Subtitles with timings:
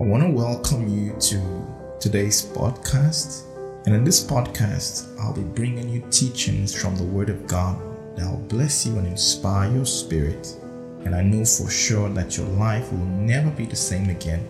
[0.00, 3.42] I want to welcome you to today's podcast.
[3.84, 7.78] And in this podcast, I'll be bringing you teachings from the Word of God
[8.16, 10.56] that will bless you and inspire your spirit.
[11.04, 14.40] And I know for sure that your life will never be the same again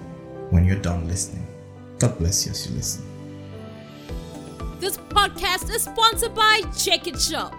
[0.50, 1.48] when you're done listening.
[1.98, 3.04] God bless you as you listen.
[4.78, 7.56] This podcast is sponsored by Check It Shop.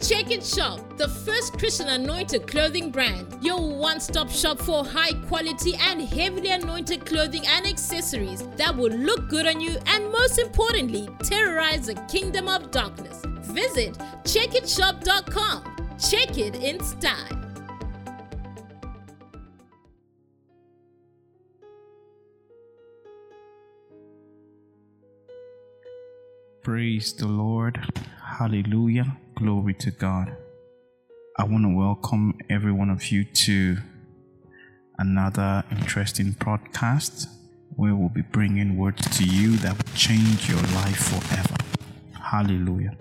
[0.00, 5.12] Check It Shop, the first Christian anointed clothing brand, your one stop shop for high
[5.26, 10.38] quality and heavily anointed clothing and accessories that will look good on you and, most
[10.38, 13.22] importantly, terrorize the kingdom of darkness.
[13.52, 15.76] Visit checkitshop.com.
[15.98, 17.46] Check it in style.
[26.62, 27.78] Praise the Lord.
[28.38, 29.16] Hallelujah.
[29.34, 30.36] Glory to God.
[31.38, 33.78] I want to welcome every one of you to
[34.98, 37.28] another interesting podcast
[37.76, 41.56] where we'll be bringing words to you that will change your life forever.
[42.12, 42.98] Hallelujah.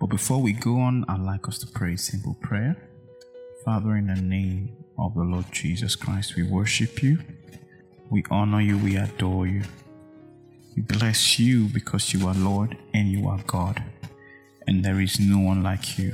[0.00, 2.78] But before we go on, I'd like us to pray a simple prayer.
[3.62, 7.18] Father, in the name of the Lord Jesus Christ, we worship you,
[8.08, 9.64] we honor you, we adore you.
[10.76, 13.82] We bless you because you are Lord and you are God,
[14.66, 16.12] and there is no one like you.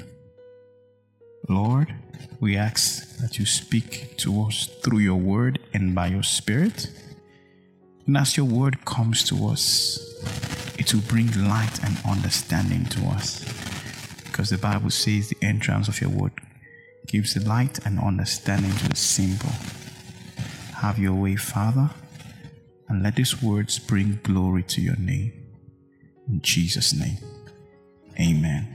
[1.49, 1.93] Lord,
[2.39, 6.87] we ask that you speak to us through your word and by your spirit.
[8.07, 9.99] And as your word comes to us,
[10.79, 13.45] it will bring light and understanding to us.
[14.23, 16.35] Because the Bible says the entrance of your word
[17.09, 19.51] gives light and understanding to the simple.
[20.77, 21.91] Have your way, Father
[22.93, 25.33] and let these words bring glory to your name.
[26.29, 27.17] In Jesus' name,
[28.21, 28.69] amen.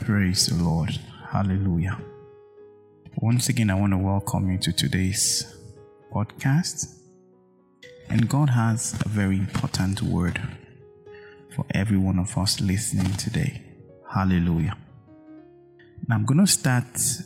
[0.00, 0.90] Praise the Lord.
[1.30, 1.98] Hallelujah.
[3.16, 5.56] Once again, I want to welcome you to today's
[6.12, 6.94] podcast.
[8.10, 10.38] And God has a very important word
[11.56, 13.62] for every one of us listening today.
[14.12, 14.76] Hallelujah.
[16.06, 16.84] Now, I'm going to start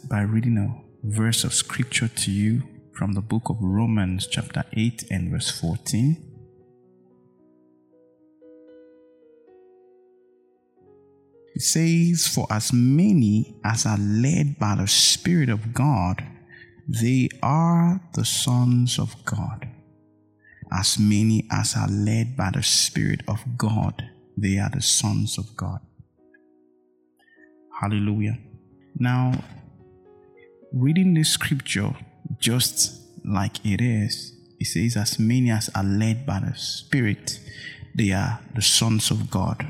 [0.08, 0.72] by reading a
[1.02, 2.62] verse of scripture to you
[2.98, 6.20] from the book of Romans, chapter 8, and verse 14.
[11.54, 16.26] It says, For as many as are led by the Spirit of God,
[16.88, 19.68] they are the sons of God.
[20.72, 24.02] As many as are led by the Spirit of God,
[24.36, 25.78] they are the sons of God.
[27.80, 28.38] Hallelujah.
[28.96, 29.40] Now,
[30.72, 31.94] reading this scripture
[32.38, 37.40] just like it is, He says, As many as are led by the Spirit,
[37.94, 39.66] they are the sons of God.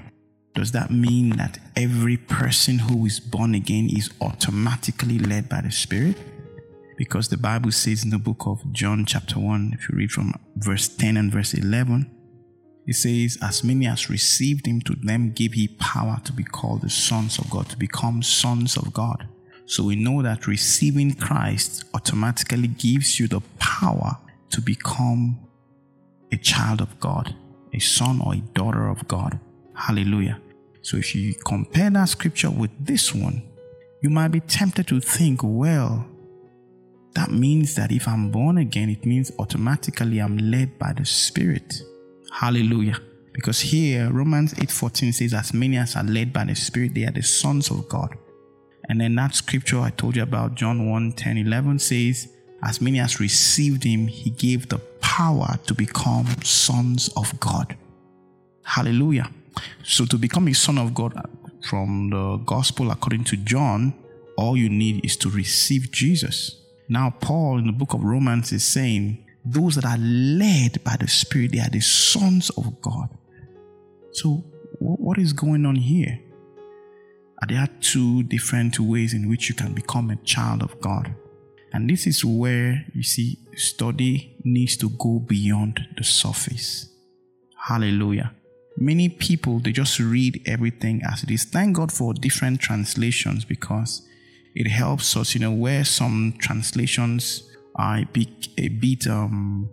[0.55, 5.71] Does that mean that every person who is born again is automatically led by the
[5.71, 6.17] Spirit?
[6.97, 10.35] Because the Bible says in the book of John, chapter 1, if you read from
[10.57, 12.11] verse 10 and verse 11,
[12.89, 16.81] it says, As many as received him, to them gave he power to be called
[16.81, 19.29] the sons of God, to become sons of God.
[19.69, 24.17] So we know that receiving Christ automatically gives you the power
[24.49, 25.39] to become
[26.33, 27.35] a child of God,
[27.75, 29.39] a son or a daughter of God.
[29.75, 30.41] Hallelujah.
[30.81, 33.43] So if you compare that scripture with this one,
[34.01, 36.07] you might be tempted to think, well,
[37.15, 41.83] that means that if I'm born again, it means automatically I'm led by the Spirit.
[42.33, 43.01] Hallelujah.
[43.35, 47.13] Because here Romans 8:14 says, As many as are led by the Spirit, they are
[47.13, 48.17] the sons of God.
[48.89, 52.29] And then that scripture I told you about, John 1 10 11, says,
[52.63, 57.77] As many as received him, he gave the power to become sons of God.
[58.65, 59.31] Hallelujah.
[59.83, 61.23] So, to become a son of God uh,
[61.69, 63.95] from the gospel according to John,
[64.37, 66.63] all you need is to receive Jesus.
[66.89, 71.09] Now, Paul in the book of Romans is saying, Those that are led by the
[71.09, 73.09] Spirit, they are the sons of God.
[74.13, 74.45] So,
[74.79, 76.21] what is going on here?
[77.47, 81.15] There are two different ways in which you can become a child of God.
[81.73, 86.89] And this is where you see study needs to go beyond the surface.
[87.67, 88.33] Hallelujah.
[88.77, 91.45] Many people they just read everything as it is.
[91.45, 94.07] Thank God for different translations because
[94.55, 99.69] it helps us, you know, where some translations are a bit, a bit um,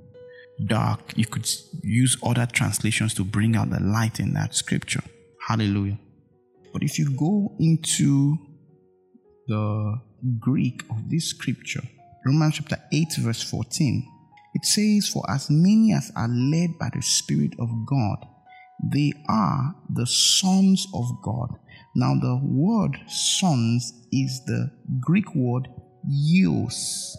[0.64, 1.50] dark, you could
[1.82, 5.04] use other translations to bring out the light in that scripture.
[5.48, 6.00] Hallelujah.
[6.76, 8.38] But if you go into
[9.48, 9.98] the
[10.42, 11.82] Greek of this scripture,
[12.26, 14.06] Romans chapter 8, verse 14,
[14.56, 18.18] it says, For as many as are led by the Spirit of God,
[18.92, 21.58] they are the sons of God.
[21.96, 24.70] Now, the word sons is the
[25.00, 25.70] Greek word
[26.06, 27.16] "ios."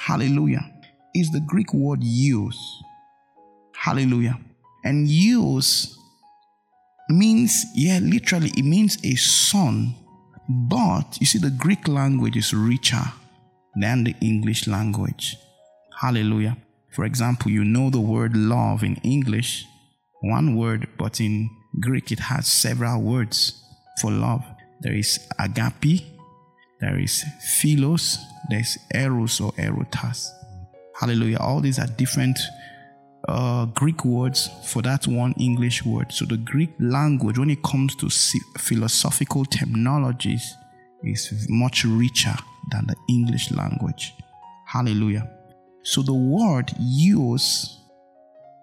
[0.00, 0.68] Hallelujah.
[1.14, 2.58] is the Greek word "eos."
[3.76, 4.36] Hallelujah.
[4.82, 5.96] And "eos"
[7.12, 9.94] means, yeah, literally, it means a son.
[10.48, 13.02] But you see, the Greek language is richer
[13.76, 15.36] than the English language.
[16.00, 16.56] Hallelujah.
[16.90, 19.64] For example, you know the word love in English,
[20.20, 21.48] one word, but in
[21.80, 23.62] Greek it has several words
[24.00, 24.44] for love.
[24.80, 26.02] There is agape,
[26.80, 27.24] there is
[27.60, 28.18] philos,
[28.50, 30.28] there's eros or erotas.
[31.00, 31.38] Hallelujah.
[31.38, 32.38] All these are different
[33.28, 36.12] uh, Greek words for that one English word.
[36.12, 38.10] So the Greek language, when it comes to
[38.58, 40.42] philosophical terminologies,
[41.02, 42.34] is much richer
[42.70, 44.14] than the English language.
[44.66, 45.28] Hallelujah.
[45.82, 47.80] So the word "eos,"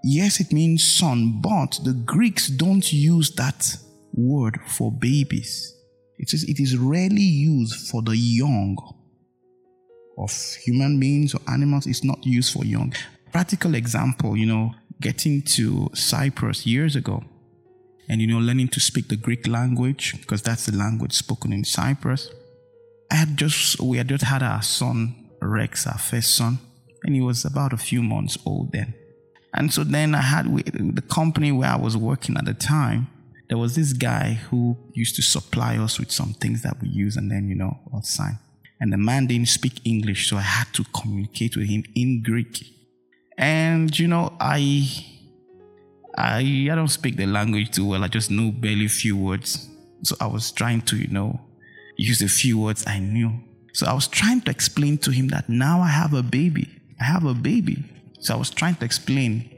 [0.03, 3.77] yes, it means son, but the Greeks don't use that
[4.13, 5.75] word for babies.
[6.17, 8.77] It is, it is rarely used for the young
[10.17, 10.31] of
[10.63, 11.87] human beings or animals.
[11.87, 12.93] It's not used for young.
[13.31, 17.23] Practical example, you know, getting to Cyprus years ago
[18.07, 21.63] and, you know, learning to speak the Greek language because that's the language spoken in
[21.63, 22.31] Cyprus.
[23.11, 26.59] I had just, we had just had our son, Rex, our first son,
[27.03, 28.93] and he was about a few months old then.
[29.53, 33.07] And so then I had the company where I was working at the time.
[33.47, 37.17] There was this guy who used to supply us with some things that we use,
[37.17, 38.37] and then you know, I'll sign.
[38.79, 42.63] And the man didn't speak English, so I had to communicate with him in Greek.
[43.39, 44.85] And you know, I
[46.17, 48.03] I I don't speak the language too well.
[48.03, 49.69] I just know barely a few words.
[50.03, 51.39] So I was trying to, you know,
[51.97, 53.31] use a few words I knew.
[53.73, 56.67] So I was trying to explain to him that now I have a baby.
[56.99, 57.83] I have a baby.
[58.19, 59.49] So I was trying to explain.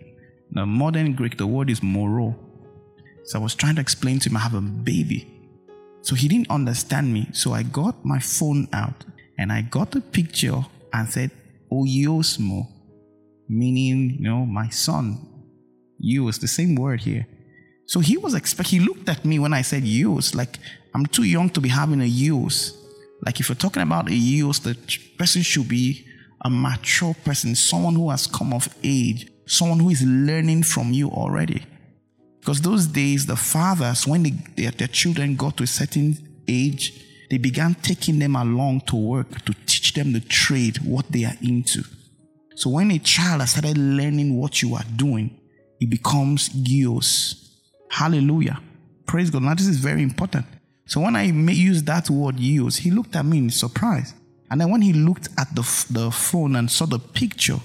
[0.51, 2.35] The modern Greek, the word is moro.
[3.23, 5.27] So I was trying to explain to him I have a baby.
[6.01, 7.29] So he didn't understand me.
[7.33, 9.05] So I got my phone out
[9.39, 11.31] and I got the picture and said,
[11.71, 12.67] Oyosmo,
[13.51, 15.27] meaning, you know, my son.
[15.99, 17.27] You is the same word here.
[17.85, 20.57] So he was expect he looked at me when I said use, like
[20.95, 22.73] I'm too young to be having a use.
[23.25, 24.75] Like if you're talking about a use, the
[25.17, 26.07] person should be
[26.43, 31.09] a mature person, someone who has come of age, someone who is learning from you
[31.09, 31.63] already.
[32.39, 36.17] Because those days, the fathers, when they, their, their children got to a certain
[36.47, 36.99] age,
[37.29, 41.37] they began taking them along to work to teach them the trade, what they are
[41.43, 41.83] into.
[42.55, 45.39] So when a child has started learning what you are doing,
[45.79, 47.49] it becomes gios.
[47.89, 48.59] Hallelujah.
[49.05, 49.43] Praise God.
[49.43, 50.45] Now, this is very important.
[50.85, 54.13] So when I use that word use, he looked at me in surprise.
[54.49, 57.59] And then when he looked at the, the phone and saw the picture,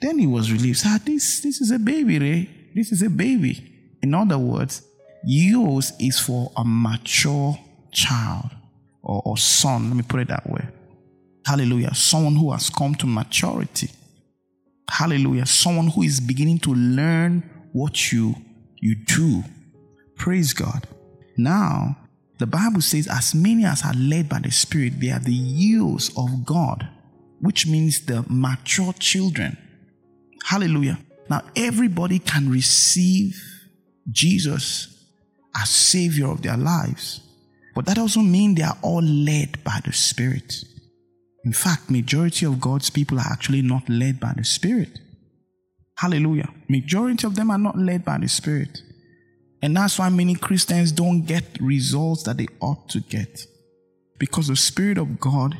[0.00, 0.82] then he was relieved.
[0.84, 2.50] Ah, this, this is a baby, Ray.
[2.74, 3.72] This is a baby.
[4.02, 4.82] In other words,
[5.24, 7.58] use is for a mature
[7.90, 8.50] child
[9.02, 9.88] or, or son.
[9.88, 10.66] Let me put it that way.
[11.46, 11.94] Hallelujah.
[11.94, 13.90] Someone who has come to maturity.
[14.90, 15.46] Hallelujah.
[15.46, 18.34] Someone who is beginning to learn what you
[18.80, 19.42] you do.
[20.16, 20.86] Praise God.
[21.36, 21.96] Now,
[22.38, 26.10] the Bible says, as many as are led by the Spirit, they are the youths
[26.16, 26.88] of God,
[27.40, 29.56] which means the mature children.
[30.44, 30.98] Hallelujah.
[31.28, 33.42] Now, everybody can receive
[34.10, 35.06] Jesus
[35.60, 37.20] as Savior of their lives,
[37.74, 40.64] but that doesn't mean they are all led by the Spirit.
[41.46, 44.98] In fact, majority of God's people are actually not led by the Spirit.
[45.96, 46.48] Hallelujah.
[46.68, 48.82] Majority of them are not led by the Spirit.
[49.62, 53.46] And that's why many Christians don't get results that they ought to get.
[54.18, 55.56] Because the Spirit of God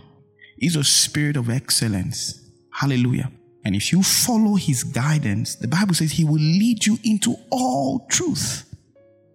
[0.58, 2.40] is a spirit of excellence.
[2.72, 3.30] Hallelujah.
[3.64, 8.08] And if you follow His guidance, the Bible says He will lead you into all
[8.08, 8.64] truth.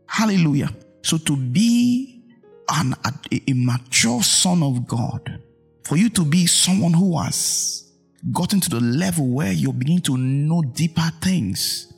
[0.05, 0.71] Hallelujah.
[1.01, 2.25] So to be
[2.67, 5.41] an, a, a mature son of God,
[5.83, 7.91] for you to be someone who has
[8.31, 11.91] gotten to the level where you're beginning to know deeper things,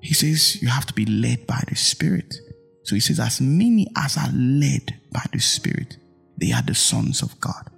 [0.00, 2.34] he says you have to be led by the Spirit.
[2.84, 5.98] So he says, as many as are led by the Spirit,
[6.38, 7.70] they are the sons of God.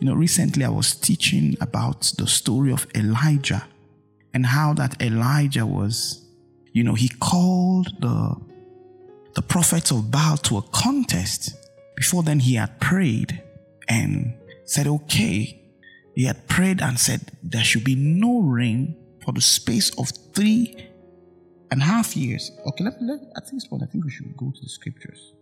[0.00, 3.66] You know, recently I was teaching about the story of Elijah
[4.32, 6.24] and how that Elijah was,
[6.72, 8.36] you know, he called the
[9.34, 11.54] the prophets of Baal to a contest.
[11.94, 13.42] Before then, he had prayed
[13.86, 14.32] and
[14.66, 15.62] said, okay.
[16.14, 20.88] He had prayed and said, there should be no rain for the space of three
[21.70, 22.50] and half years.
[22.66, 25.32] Okay, let, let, at this point, I think we should go to the scriptures.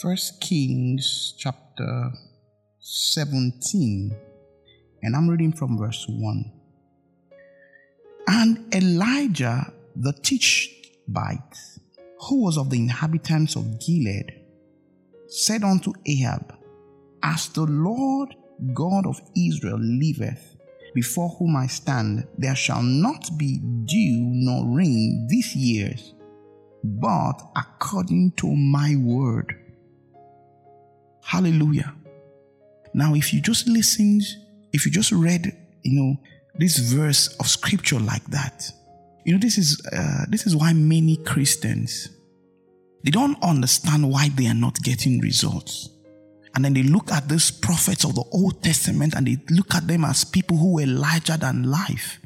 [0.00, 2.12] First Kings chapter
[2.80, 4.14] 17,
[5.02, 6.52] and I'm reading from verse 1.
[8.28, 11.56] And Elijah the Tishbite,
[12.20, 14.32] who was of the inhabitants of Gilead,
[15.28, 16.54] said unto Ahab,
[17.22, 18.34] As the Lord
[18.72, 20.56] God of Israel liveth,
[20.94, 26.14] before whom I stand, there shall not be dew nor rain these years,
[26.82, 29.54] but according to my word.
[31.22, 31.94] Hallelujah.
[32.94, 34.22] Now, if you just listened,
[34.72, 36.16] if you just read, you know,
[36.54, 38.72] this verse of scripture like that,
[39.26, 42.08] you know, this is uh, this is why many Christians
[43.02, 45.90] they don't understand why they are not getting results.
[46.54, 49.86] And then they look at these prophets of the Old Testament and they look at
[49.86, 52.18] them as people who were larger than life.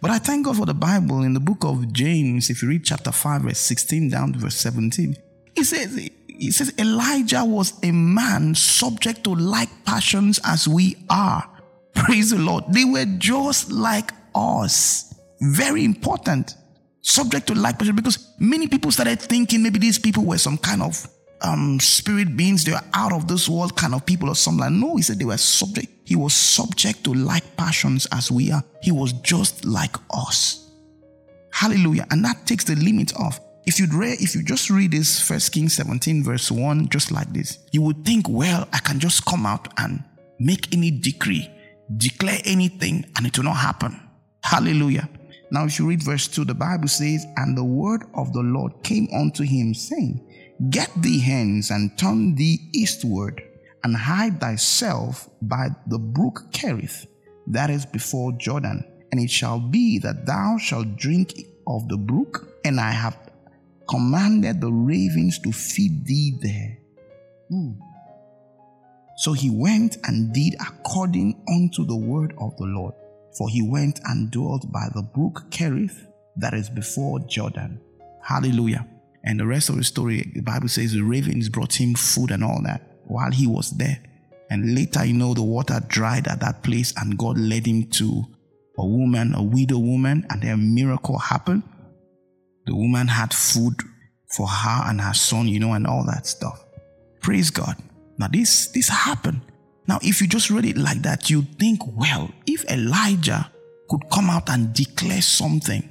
[0.00, 2.84] But I thank God for the Bible in the book of James, if you read
[2.84, 5.16] chapter 5, verse 16 down to verse 17,
[5.56, 5.96] it says,
[6.28, 11.48] it says Elijah was a man subject to like passions as we are.
[11.94, 12.64] Praise the Lord.
[12.68, 15.13] They were just like us.
[15.40, 16.54] Very important.
[17.02, 20.82] Subject to like passion because many people started thinking maybe these people were some kind
[20.82, 21.06] of
[21.44, 24.60] um, spirit beings, they were out of this world kind of people or something.
[24.60, 25.88] Like, no, he said they were subject.
[26.04, 28.64] He was subject to like passions as we are.
[28.82, 30.70] He was just like us.
[31.52, 32.06] Hallelujah.
[32.10, 33.40] And that takes the limit off.
[33.66, 37.32] If you'd read, if you just read this First Kings 17, verse 1, just like
[37.32, 40.02] this, you would think, well, I can just come out and
[40.38, 41.50] make any decree,
[41.96, 43.98] declare anything, and it will not happen.
[44.42, 45.08] Hallelujah.
[45.54, 48.72] Now, if you read verse 2, the Bible says, And the word of the Lord
[48.82, 50.20] came unto him, saying,
[50.68, 53.40] Get thee hence and turn thee eastward,
[53.84, 57.06] and hide thyself by the brook Cherith,
[57.46, 58.82] that is before Jordan.
[59.12, 63.16] And it shall be that thou shalt drink of the brook, and I have
[63.88, 66.78] commanded the ravens to feed thee there.
[67.48, 67.74] Hmm.
[69.18, 72.94] So he went and did according unto the word of the Lord.
[73.36, 77.80] For he went and dwelt by the brook Cherith, that is before Jordan.
[78.22, 78.86] Hallelujah.
[79.24, 82.44] And the rest of the story, the Bible says the ravens brought him food and
[82.44, 83.98] all that while he was there.
[84.50, 88.24] And later, you know, the water dried at that place, and God led him to
[88.78, 91.62] a woman, a widow woman, and a miracle happened.
[92.66, 93.74] The woman had food
[94.28, 96.64] for her and her son, you know, and all that stuff.
[97.20, 97.76] Praise God.
[98.18, 99.40] Now, this this happened.
[99.86, 103.50] Now, if you just read it like that, you think, well, if Elijah
[103.88, 105.88] could come out and declare something,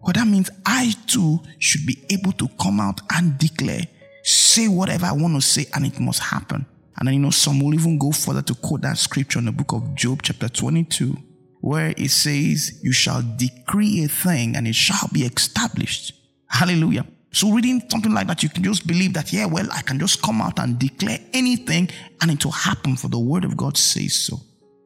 [0.00, 3.82] well, that means I too should be able to come out and declare,
[4.22, 6.66] say whatever I want to say, and it must happen.
[6.96, 9.52] And then, you know, some will even go further to quote that scripture in the
[9.52, 11.16] book of Job, chapter 22,
[11.60, 16.12] where it says, You shall decree a thing and it shall be established.
[16.46, 17.06] Hallelujah.
[17.34, 20.22] So, reading something like that, you can just believe that, yeah, well, I can just
[20.22, 24.14] come out and declare anything and it will happen, for the word of God says
[24.14, 24.36] so.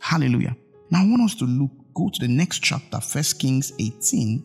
[0.00, 0.57] Hallelujah.
[0.90, 4.43] Now, I want us to look, go to the next chapter, First Kings 18,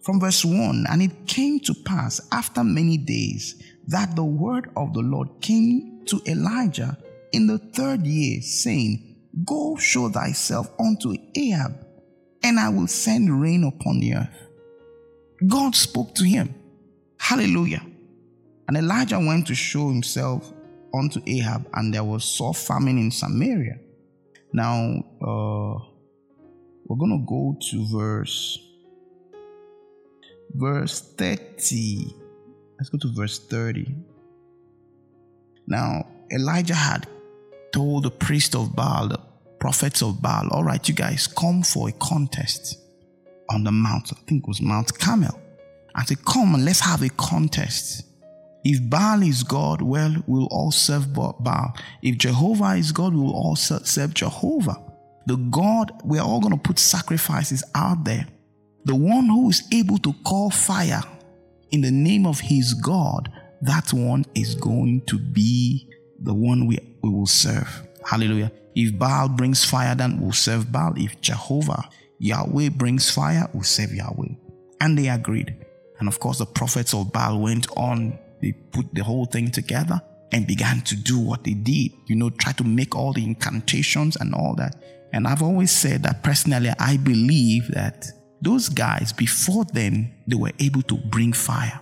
[0.00, 4.94] from verse 1 And it came to pass after many days that the word of
[4.94, 6.96] the Lord came to Elijah
[7.32, 11.84] in the third year, saying, Go show thyself unto Ahab,
[12.44, 14.48] and I will send rain upon the earth.
[15.48, 16.54] God spoke to him.
[17.26, 17.82] Hallelujah.
[18.68, 20.52] And Elijah went to show himself
[20.94, 23.80] unto Ahab, and there was sore famine in Samaria.
[24.52, 25.74] Now, uh,
[26.86, 28.60] we're going to go to verse
[30.54, 32.14] verse 30.
[32.78, 33.92] Let's go to verse 30.
[35.66, 37.08] Now, Elijah had
[37.72, 39.18] told the priest of Baal, the
[39.58, 42.78] prophets of Baal, all right, you guys come for a contest
[43.50, 44.12] on the mount.
[44.12, 45.40] I think it was Mount Carmel.
[45.96, 48.06] I said, come and let's have a contest.
[48.64, 51.76] If Baal is God, well, we'll all serve Baal.
[52.02, 54.76] If Jehovah is God, we'll all serve Jehovah.
[55.26, 58.26] The God, we're all going to put sacrifices out there
[58.86, 61.02] the one who is able to call fire
[61.72, 63.28] in the name of his God,
[63.60, 67.82] that one is going to be the one we, we will serve.
[68.04, 68.52] Hallelujah.
[68.76, 70.94] If Baal brings fire, then we'll serve Baal.
[70.96, 71.88] If Jehovah,
[72.20, 74.34] Yahweh brings fire, we'll serve Yahweh.
[74.80, 75.65] And they agreed.
[75.98, 80.00] And of course, the prophets of Baal went on, they put the whole thing together
[80.32, 81.92] and began to do what they did.
[82.06, 84.76] You know, try to make all the incantations and all that.
[85.12, 88.06] And I've always said that personally, I believe that
[88.42, 91.80] those guys, before then, they were able to bring fire.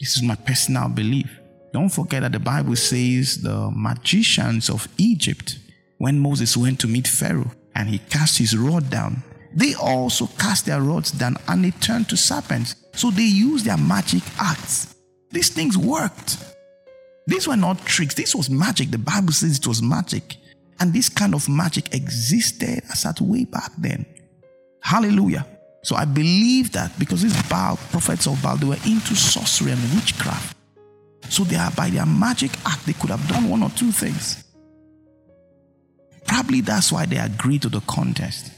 [0.00, 1.30] This is my personal belief.
[1.72, 5.58] Don't forget that the Bible says the magicians of Egypt,
[5.98, 9.22] when Moses went to meet Pharaoh and he cast his rod down,
[9.54, 12.74] they also cast their rods down and they turned to serpents.
[12.92, 14.94] So they used their magic acts.
[15.30, 16.38] These things worked.
[17.26, 18.90] These were not tricks, this was magic.
[18.90, 20.36] The Bible says it was magic.
[20.80, 24.04] And this kind of magic existed as at way back then.
[24.82, 25.46] Hallelujah.
[25.82, 29.94] So I believe that because these Baal, prophets of Baal, they were into sorcery and
[29.94, 30.56] witchcraft.
[31.28, 34.44] So they are by their magic act, they could have done one or two things.
[36.26, 38.52] Probably that's why they agreed to the contest.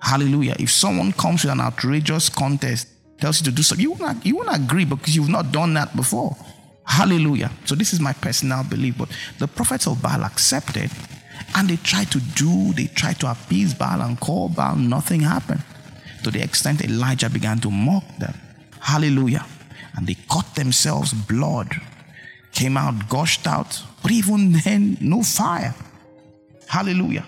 [0.00, 0.56] Hallelujah.
[0.58, 2.88] If someone comes with an outrageous contest,
[3.20, 5.94] tells you to do something, you won't, you won't agree because you've not done that
[5.94, 6.36] before.
[6.84, 7.50] Hallelujah.
[7.66, 8.98] So this is my personal belief.
[8.98, 10.90] But the prophets of Baal accepted
[11.54, 15.62] and they tried to do, they tried to appease Baal and call Baal, nothing happened.
[16.24, 18.34] To the extent Elijah began to mock them.
[18.80, 19.46] Hallelujah.
[19.96, 21.68] And they cut themselves blood,
[22.52, 25.74] came out, gushed out, but even then, no fire.
[26.66, 27.26] Hallelujah.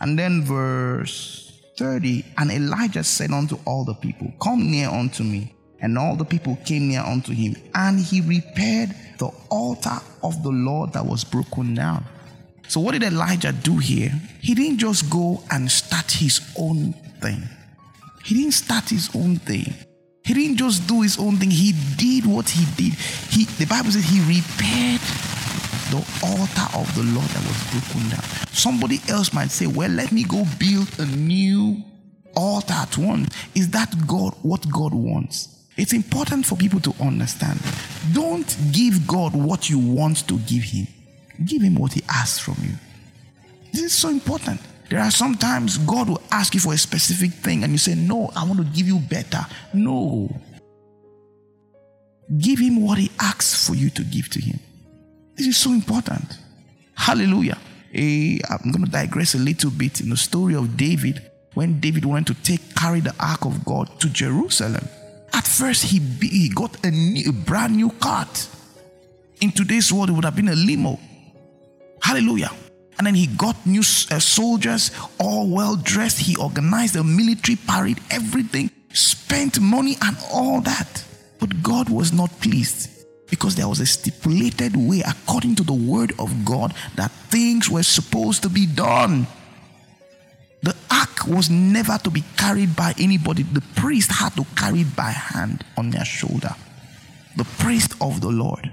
[0.00, 1.47] And then verse
[1.78, 5.54] 30 And Elijah said unto all the people, Come near unto me.
[5.80, 10.50] And all the people came near unto him, and he repaired the altar of the
[10.50, 12.04] Lord that was broken down.
[12.66, 14.12] So, what did Elijah do here?
[14.40, 17.42] He didn't just go and start his own thing.
[18.24, 19.72] He didn't start his own thing.
[20.24, 21.50] He didn't just do his own thing.
[21.50, 22.98] He did what he did.
[23.30, 25.00] He, the Bible says he repaired
[25.90, 28.22] the altar of the Lord that was broken down.
[28.52, 31.82] Somebody else might say, Well, let me go build a new
[32.36, 33.34] altar at once.
[33.54, 35.58] Is that God what God wants?
[35.76, 37.60] It's important for people to understand.
[38.12, 40.86] Don't give God what you want to give Him,
[41.44, 42.74] give Him what He asks from you.
[43.72, 44.60] This is so important.
[44.90, 48.30] There are sometimes God will ask you for a specific thing and you say, No,
[48.34, 49.46] I want to give you better.
[49.72, 50.28] No.
[52.38, 54.58] Give Him what He asks for you to give to Him.
[55.38, 56.36] This is so important.
[56.96, 57.58] Hallelujah.
[57.94, 62.04] Eh, I'm going to digress a little bit in the story of David when David
[62.04, 64.84] wanted to take carry the ark of God to Jerusalem.
[65.32, 68.48] At first, he, he got a, new, a brand new cart.
[69.40, 70.98] In today's world, it would have been a limo.
[72.02, 72.50] Hallelujah.
[72.98, 74.90] And then he got new uh, soldiers,
[75.20, 76.18] all well dressed.
[76.18, 81.04] He organized a military parade, everything, spent money and all that.
[81.38, 82.97] But God was not pleased
[83.30, 87.82] because there was a stipulated way, according to the word of God, that things were
[87.82, 89.26] supposed to be done.
[90.62, 93.42] The ark was never to be carried by anybody.
[93.44, 96.54] The priest had to carry it by hand on their shoulder.
[97.36, 98.72] The priest of the Lord.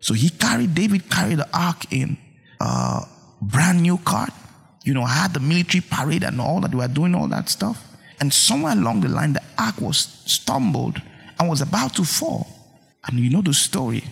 [0.00, 2.16] So he carried, David carried the ark in
[2.60, 3.02] a
[3.40, 4.32] brand new cart.
[4.84, 6.72] You know, had the military parade and all that.
[6.72, 7.84] They were doing all that stuff.
[8.18, 11.00] And somewhere along the line, the ark was stumbled
[11.38, 12.48] and was about to fall.
[13.06, 14.04] And you know the story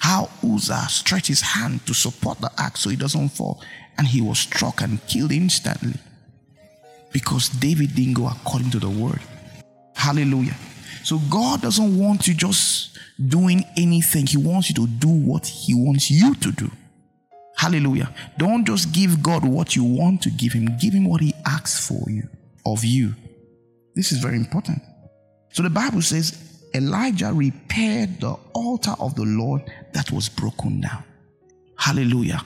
[0.00, 3.62] how Uzzah stretched his hand to support the ark so it doesn't fall.
[3.98, 5.94] And he was struck and killed instantly
[7.12, 9.20] because David didn't go according to the word.
[9.94, 10.56] Hallelujah.
[11.04, 12.98] So God doesn't want you just
[13.28, 16.70] doing anything, He wants you to do what He wants you to do.
[17.56, 18.14] Hallelujah.
[18.38, 21.86] Don't just give God what you want to give Him, give Him what He asks
[21.86, 22.28] for you,
[22.64, 23.14] of you.
[23.94, 24.80] This is very important.
[25.52, 31.02] So the Bible says, Elijah repaired the altar of the Lord that was broken down.
[31.76, 32.44] Hallelujah.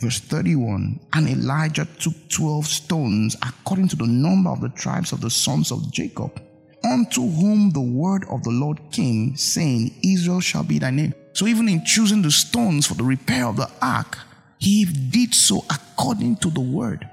[0.00, 5.20] Verse 31 And Elijah took 12 stones according to the number of the tribes of
[5.20, 6.40] the sons of Jacob,
[6.84, 11.14] unto whom the word of the Lord came, saying, Israel shall be thy name.
[11.32, 14.18] So, even in choosing the stones for the repair of the ark,
[14.58, 17.08] he did so according to the word.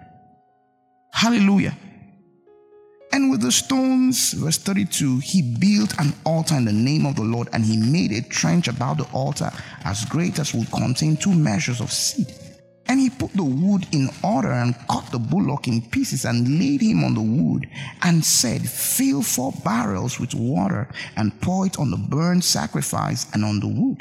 [1.12, 1.78] Hallelujah.
[3.18, 7.24] And with the stones, verse 32, he built an altar in the name of the
[7.24, 9.50] Lord, and he made a trench about the altar
[9.86, 12.32] as great as would contain two measures of seed.
[12.86, 16.82] And he put the wood in order and cut the bullock in pieces and laid
[16.82, 17.68] him on the wood
[18.04, 23.44] and said, Fill four barrels with water and pour it on the burnt sacrifice and
[23.44, 23.98] on the wood.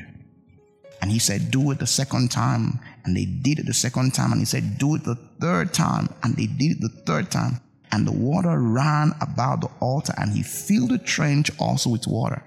[1.01, 2.81] And he said, Do it the second time.
[3.07, 4.33] And they did it the second time.
[4.33, 6.11] And he said, Do it the third time.
[6.23, 10.33] And they did it the third time and the water ran about the altar, and
[10.33, 12.42] he filled the trench also with water.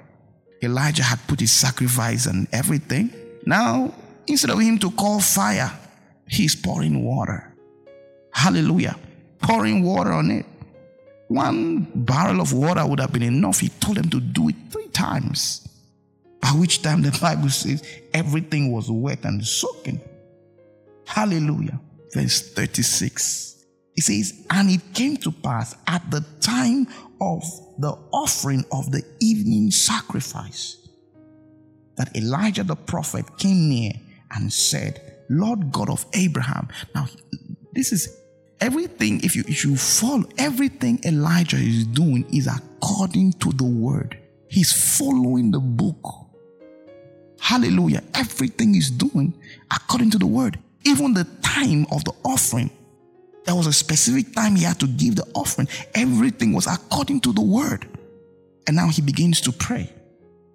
[0.61, 3.13] Elijah had put his sacrifice and everything.
[3.45, 3.93] Now,
[4.27, 5.71] instead of him to call fire,
[6.27, 7.53] he's pouring water.
[8.31, 8.97] Hallelujah.
[9.39, 10.45] Pouring water on it.
[11.27, 13.59] One barrel of water would have been enough.
[13.59, 15.67] He told them to do it three times.
[16.41, 20.01] By which time the Bible says everything was wet and soaking.
[21.05, 21.79] Hallelujah.
[22.13, 23.58] Verse 36.
[23.99, 26.87] It says, And it came to pass at the time
[27.19, 27.43] of
[27.79, 30.87] the offering of the evening sacrifice
[31.97, 33.91] that Elijah the prophet came near
[34.31, 36.69] and said, Lord God of Abraham.
[36.95, 37.07] Now,
[37.73, 38.17] this is
[38.61, 44.17] everything, if you, if you follow, everything Elijah is doing is according to the word.
[44.47, 46.29] He's following the book.
[47.41, 48.03] Hallelujah.
[48.13, 49.37] Everything he's doing
[49.69, 50.57] according to the word.
[50.85, 52.71] Even the time of the offering
[53.45, 55.67] there was a specific time he had to give the offering.
[55.95, 57.87] Everything was according to the word.
[58.67, 59.91] And now he begins to pray.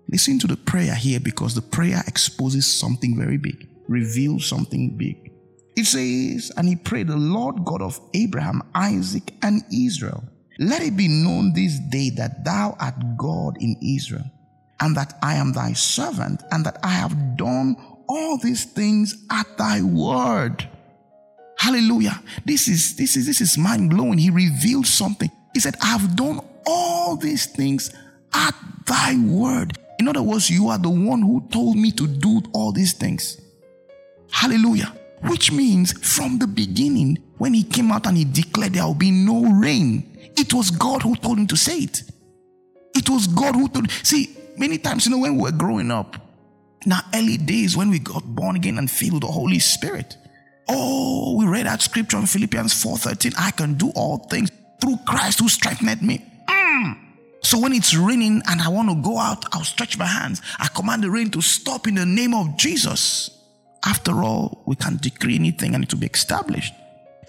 [0.09, 5.33] Listen to the prayer here because the prayer exposes something very big, reveals something big.
[5.77, 10.23] It says, And he prayed, The Lord God of Abraham, Isaac, and Israel,
[10.59, 14.31] let it be known this day that thou art God in Israel,
[14.81, 19.47] and that I am thy servant, and that I have done all these things at
[19.59, 20.69] thy word.
[21.59, 22.23] Hallelujah.
[22.45, 24.19] This is this is this is mind blowing.
[24.19, 25.31] He revealed something.
[25.53, 27.95] He said, I have done all these things
[28.33, 28.55] at
[28.87, 29.79] thy word.
[29.99, 33.41] In other words, you are the one who told me to do all these things.
[34.31, 34.93] Hallelujah.
[35.23, 39.13] Which means from the beginning, when he came out and he declared there will be
[39.13, 42.03] no rain, it was God who told him to say it.
[42.97, 43.91] It was God who told.
[44.03, 46.17] See, many times, you know, when we were growing up,
[46.85, 50.17] in our early days when we got born again and filled with the Holy Spirit,
[50.69, 53.35] oh, we read that scripture in Philippians 4:13.
[53.39, 54.51] I can do all things
[54.81, 56.25] through Christ who strengthened me.
[56.49, 56.99] Mm.
[57.43, 60.41] So when it's raining and I want to go out, I'll stretch my hands.
[60.59, 63.31] I command the rain to stop in the name of Jesus.
[63.85, 66.73] After all, we can decree anything and it will be established.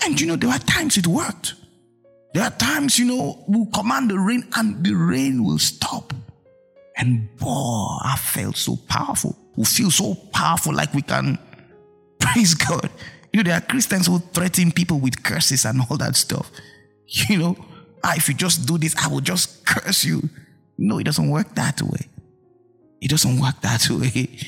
[0.03, 1.55] And you know, there are times it worked.
[2.33, 6.13] There are times, you know, we'll command the rain and the rain will stop.
[6.97, 9.37] And boy, I felt so powerful.
[9.55, 11.37] We feel so powerful like we can
[12.19, 12.89] praise God.
[13.35, 16.49] You know, there are Christians who threaten people with curses and all that stuff.
[17.27, 17.57] You know,
[18.01, 20.29] ah, if you just do this, I will just curse you.
[20.77, 22.07] No, it doesn't work that way.
[23.01, 24.39] It doesn't work that way.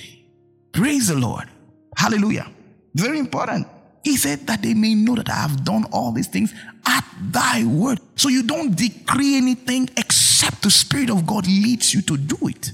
[0.72, 1.50] Praise the Lord.
[1.98, 2.50] Hallelujah.
[2.96, 3.68] Very important.
[4.06, 6.54] He said that they may know that I have done all these things
[6.86, 8.00] at thy word.
[8.16, 12.72] So you don't decree anything except the Spirit of God leads you to do it.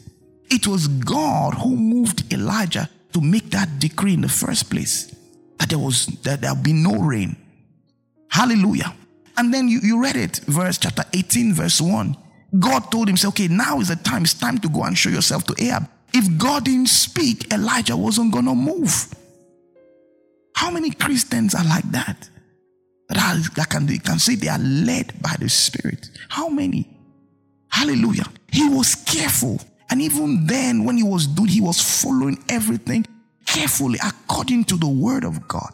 [0.52, 5.13] It was God who moved Elijah to make that decree in the first place
[5.64, 7.38] that there was that there'll be no rain.
[8.30, 8.94] Hallelujah.
[9.38, 12.18] And then you, you read it, verse chapter 18, verse 1.
[12.60, 14.24] God told him, say, okay, now is the time.
[14.24, 15.88] It's time to go and show yourself to Ahab.
[16.14, 19.08] If God didn't speak, Elijah wasn't to move.
[20.54, 22.30] How many Christians are like that?
[23.08, 26.10] That, are, that can, can say they are led by the Spirit.
[26.28, 26.90] How many?
[27.70, 28.26] Hallelujah.
[28.52, 29.62] He was careful.
[29.90, 33.06] And even then, when he was doing, he was following everything
[33.54, 35.72] carefully according to the word of God.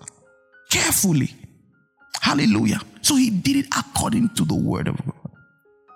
[0.69, 1.33] Carefully.
[2.21, 2.81] Hallelujah.
[3.01, 5.31] So he did it according to the word of God.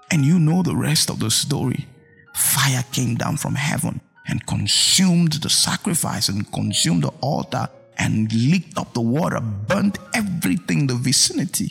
[0.10, 1.86] And you know the rest of the story.
[2.34, 7.67] Fire came down from heaven and consumed the sacrifice and consumed the altar
[7.98, 11.69] and licked up the water, burnt everything in the vicinity.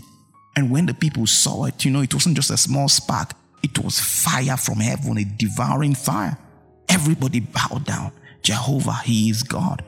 [0.54, 3.78] And when the people saw it, you know, it wasn't just a small spark, it
[3.78, 6.36] was fire from heaven, a devouring fire.
[6.90, 8.12] Everybody bowed down.
[8.42, 9.82] Jehovah, He is God.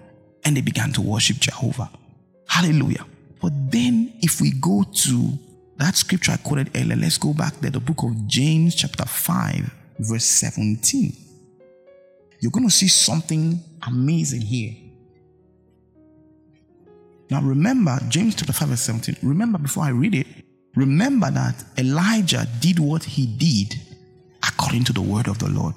[0.44, 1.90] And they began to worship Jehovah.
[2.48, 3.07] Hallelujah.
[3.40, 5.38] But then, if we go to
[5.76, 9.74] that scripture I quoted earlier, let's go back there, the book of James, chapter 5,
[9.98, 11.12] verse 17.
[12.40, 14.74] You're going to see something amazing here.
[17.30, 19.16] Now, remember, James chapter 5, verse 17.
[19.22, 20.26] Remember, before I read it,
[20.76, 23.74] remember that Elijah did what he did
[24.46, 25.74] according to the word of the Lord.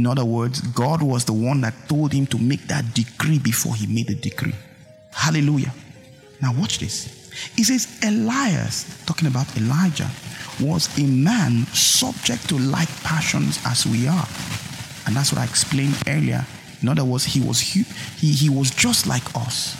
[0.00, 3.74] In other words, God was the one that told him to make that decree before
[3.74, 4.54] he made the decree.
[5.12, 5.74] Hallelujah.
[6.40, 7.30] Now, watch this.
[7.54, 10.08] He says, Elias, talking about Elijah,
[10.58, 14.26] was a man subject to like passions as we are.
[15.04, 16.46] And that's what I explained earlier.
[16.80, 17.82] In other words, he was he,
[18.16, 19.76] he, he was just like us.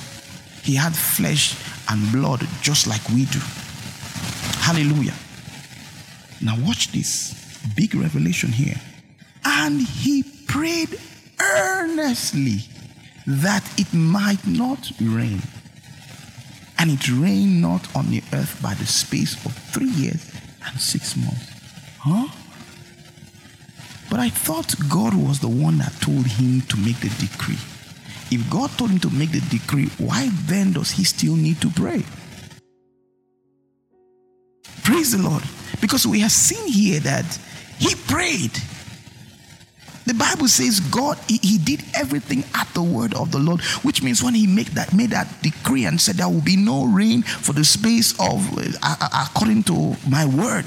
[0.63, 1.57] He had flesh
[1.89, 3.41] and blood just like we do.
[4.61, 5.15] Hallelujah.
[6.43, 7.33] Now, watch this
[7.75, 8.77] big revelation here.
[9.45, 10.99] And he prayed
[11.41, 12.59] earnestly
[13.27, 15.43] that it might not rain.
[16.79, 20.33] And it rained not on the earth by the space of three years
[20.67, 21.51] and six months.
[21.99, 22.29] Huh?
[24.11, 27.59] But I thought God was the one that told him to make the decree.
[28.33, 31.69] If God told him to make the decree, why then does he still need to
[31.71, 32.05] pray?
[34.83, 35.43] Praise the Lord.
[35.81, 37.27] Because we have seen here that
[37.79, 38.53] he prayed.
[40.11, 44.03] The Bible says God, he, he, did everything at the word of the Lord, which
[44.03, 47.23] means when he made that, made that decree and said there will be no rain
[47.23, 48.45] for the space of,
[48.83, 50.67] uh, according to my word.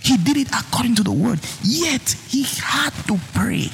[0.00, 1.38] He did it according to the word.
[1.62, 3.68] Yet he had to pray.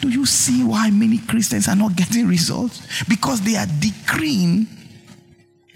[0.00, 3.04] Do you see why many Christians are not getting results?
[3.06, 4.66] Because they are decreeing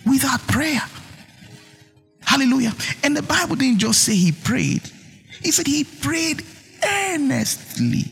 [0.07, 0.81] without prayer.
[2.23, 2.73] Hallelujah.
[3.05, 4.81] And the Bible didn't just say he prayed,
[5.43, 6.43] he said he prayed
[6.87, 8.11] earnestly.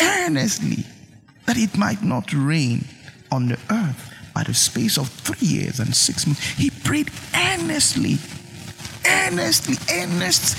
[0.00, 0.84] Earnestly
[1.46, 2.84] that it might not rain
[3.30, 6.40] on the earth by the space of three years and six months.
[6.50, 8.18] He prayed earnestly.
[9.06, 10.56] Earnestly, earnest.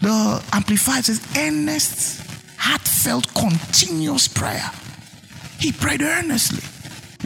[0.00, 2.22] The Amplified says, earnest,
[2.56, 4.70] heartfelt, continuous prayer.
[5.58, 6.62] He prayed earnestly.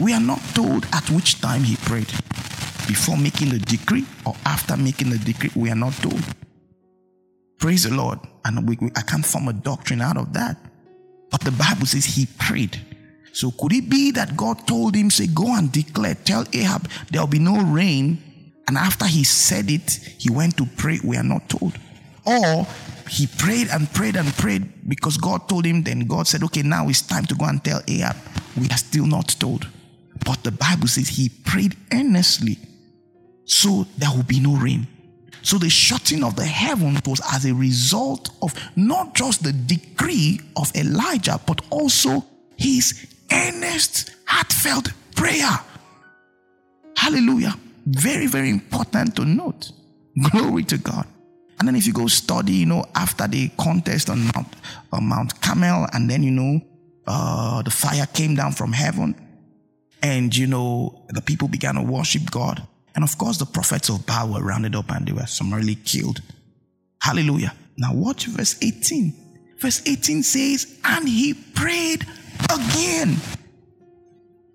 [0.03, 2.07] We are not told at which time he prayed.
[2.87, 6.21] Before making the decree or after making the decree, we are not told.
[7.59, 8.19] Praise the Lord.
[8.45, 10.57] And we, we, I can't form a doctrine out of that.
[11.29, 12.79] But the Bible says he prayed.
[13.33, 17.27] So could it be that God told him, say, go and declare, tell Ahab there'll
[17.27, 18.53] be no rain.
[18.67, 20.99] And after he said it, he went to pray.
[21.03, 21.77] We are not told.
[22.25, 22.67] Or
[23.09, 26.87] he prayed and prayed and prayed because God told him, then God said, okay, now
[26.89, 28.15] it's time to go and tell Ahab.
[28.57, 29.67] We are still not told.
[30.25, 32.57] But the Bible says he prayed earnestly
[33.45, 34.85] so there will be no rain.
[35.41, 40.41] So the shutting of the heavens was as a result of not just the decree
[40.55, 42.25] of Elijah, but also
[42.57, 45.59] his earnest, heartfelt prayer.
[46.97, 47.55] Hallelujah.
[47.85, 49.71] Very, very important to note.
[50.31, 51.07] Glory to God.
[51.57, 54.47] And then if you go study, you know, after the contest on Mount,
[54.91, 56.61] on Mount Carmel, and then, you know,
[57.07, 59.15] uh, the fire came down from heaven,
[60.01, 62.65] and, you know, the people began to worship God.
[62.99, 66.21] And of course, the prophets of Baal were rounded up and they were summarily killed.
[67.01, 67.53] Hallelujah.
[67.77, 69.55] Now, watch verse 18.
[69.57, 72.05] Verse 18 says, And he prayed
[72.53, 73.15] again,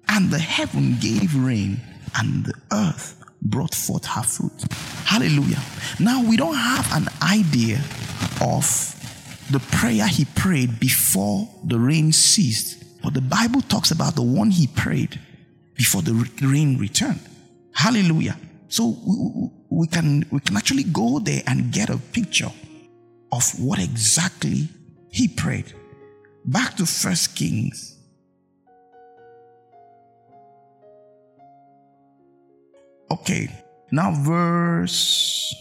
[0.09, 1.81] and the heaven gave rain,
[2.17, 4.63] and the earth brought forth her fruit.
[5.07, 5.63] Hallelujah.
[5.99, 7.79] Now, we don't have an idea
[8.43, 8.67] of
[9.53, 14.51] the prayer he prayed before the rain ceased, but the Bible talks about the one
[14.51, 15.19] he prayed
[15.77, 17.27] before the rain returned.
[17.75, 18.37] Hallelujah.
[18.69, 18.97] So
[19.69, 22.51] we, can we can actually go there and get a picture
[23.33, 24.69] of what exactly
[25.11, 25.75] he prayed.
[26.45, 27.99] Back to First Kings.
[33.11, 33.49] Okay,
[33.91, 35.55] now verse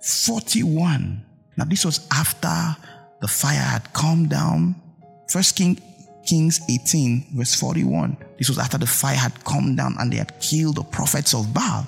[0.00, 1.24] 41.
[1.56, 2.76] Now this was after
[3.20, 4.76] the fire had come down.
[5.28, 5.80] First King
[6.26, 8.16] Kings 18, verse 41.
[8.38, 11.52] This was after the fire had come down and they had killed the prophets of
[11.52, 11.86] Baal.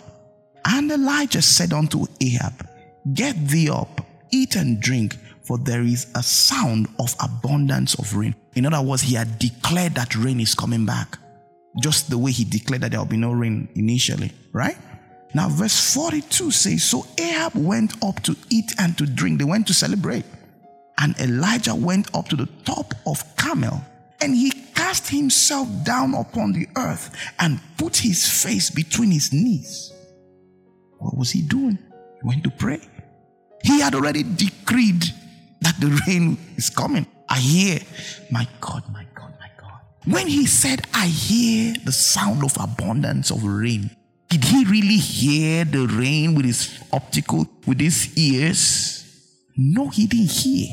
[0.64, 2.68] And Elijah said unto Ahab,
[3.14, 8.34] Get thee up, eat and drink, for there is a sound of abundance of rain.
[8.54, 11.18] In other words, he had declared that rain is coming back,
[11.80, 14.76] just the way he declared that there will be no rain initially, right?
[15.34, 19.38] Now, verse 42 says, So Ahab went up to eat and to drink.
[19.38, 20.24] They went to celebrate.
[20.98, 23.84] And Elijah went up to the top of Carmel
[24.20, 29.92] and he cast himself down upon the earth and put his face between his knees.
[30.98, 31.78] What was he doing?
[32.20, 32.80] He went to pray.
[33.62, 35.02] He had already decreed
[35.60, 37.06] that the rain is coming.
[37.28, 37.80] I hear,
[38.30, 39.80] my God, my God, my God.
[40.04, 43.90] When he said, I hear the sound of abundance of rain,
[44.28, 49.04] did he really hear the rain with his optical, with his ears?
[49.56, 50.68] No, he didn't hear.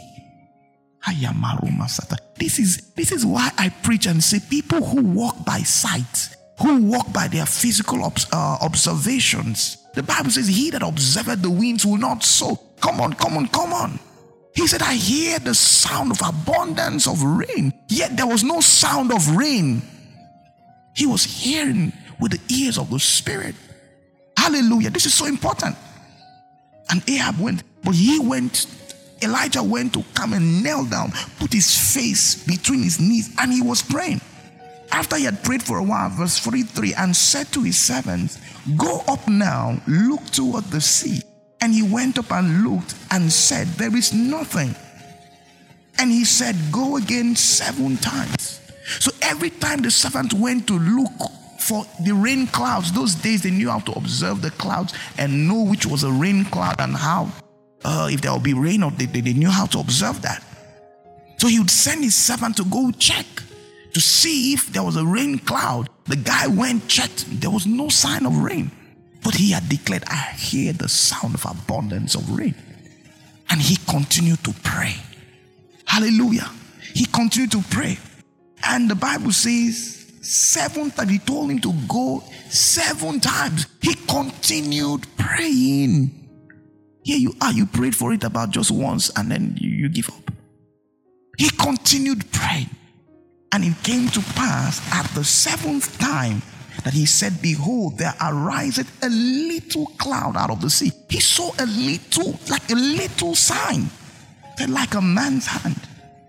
[2.36, 6.84] This is, this is why I preach and say people who walk by sight, who
[6.84, 11.86] walk by their physical obs- uh, observations, the Bible says, He that observeth the winds
[11.86, 12.56] will not sow.
[12.82, 14.00] Come on, come on, come on.
[14.56, 17.74] He said, I hear the sound of abundance of rain.
[17.89, 19.82] Yet there was no sound of rain.
[20.96, 23.56] He was hearing with the ears of the Spirit.
[24.38, 24.92] Hallelujah.
[24.92, 25.76] This is so important.
[26.89, 28.68] And Ahab went, but he went
[29.24, 33.62] Elijah went to come and kneel down, put his face between his knees, and he
[33.62, 34.22] was praying.
[34.92, 38.40] After he had prayed for a while, verse 43, and said to his servants,
[38.78, 41.22] Go up now, look toward the sea.
[41.62, 44.76] And he went up and looked and said, There is nothing.
[45.98, 48.62] And he said, Go again seven times.
[49.00, 51.12] So every time the servant went to look
[51.60, 55.64] for the rain clouds, those days they knew how to observe the clouds and know
[55.64, 57.32] which was a rain cloud and how
[57.84, 60.43] uh, if there will be rain, or they, they, they knew how to observe that.
[61.38, 63.26] So he would send his servant to go check
[63.93, 65.89] to see if there was a rain cloud.
[66.06, 68.72] The guy went, checked, there was no sign of rain.
[69.24, 72.56] But he had declared, I hear the sound of abundance of rain.
[73.50, 74.96] And he continued to pray.
[75.86, 76.50] Hallelujah.
[76.93, 77.98] He continued to pray.
[78.65, 83.67] And the Bible says, seven times, he told him to go seven times.
[83.82, 86.23] He continued praying.
[87.04, 90.10] Here you are, you prayed for it about just once and then you, you give
[90.10, 90.32] up.
[91.38, 92.70] He continued praying.
[93.52, 96.42] And it came to pass at the seventh time
[96.84, 100.92] that he said, Behold, there ariseth a little cloud out of the sea.
[101.10, 103.89] He saw a little, like a little sign,
[104.68, 105.80] like a man's hand.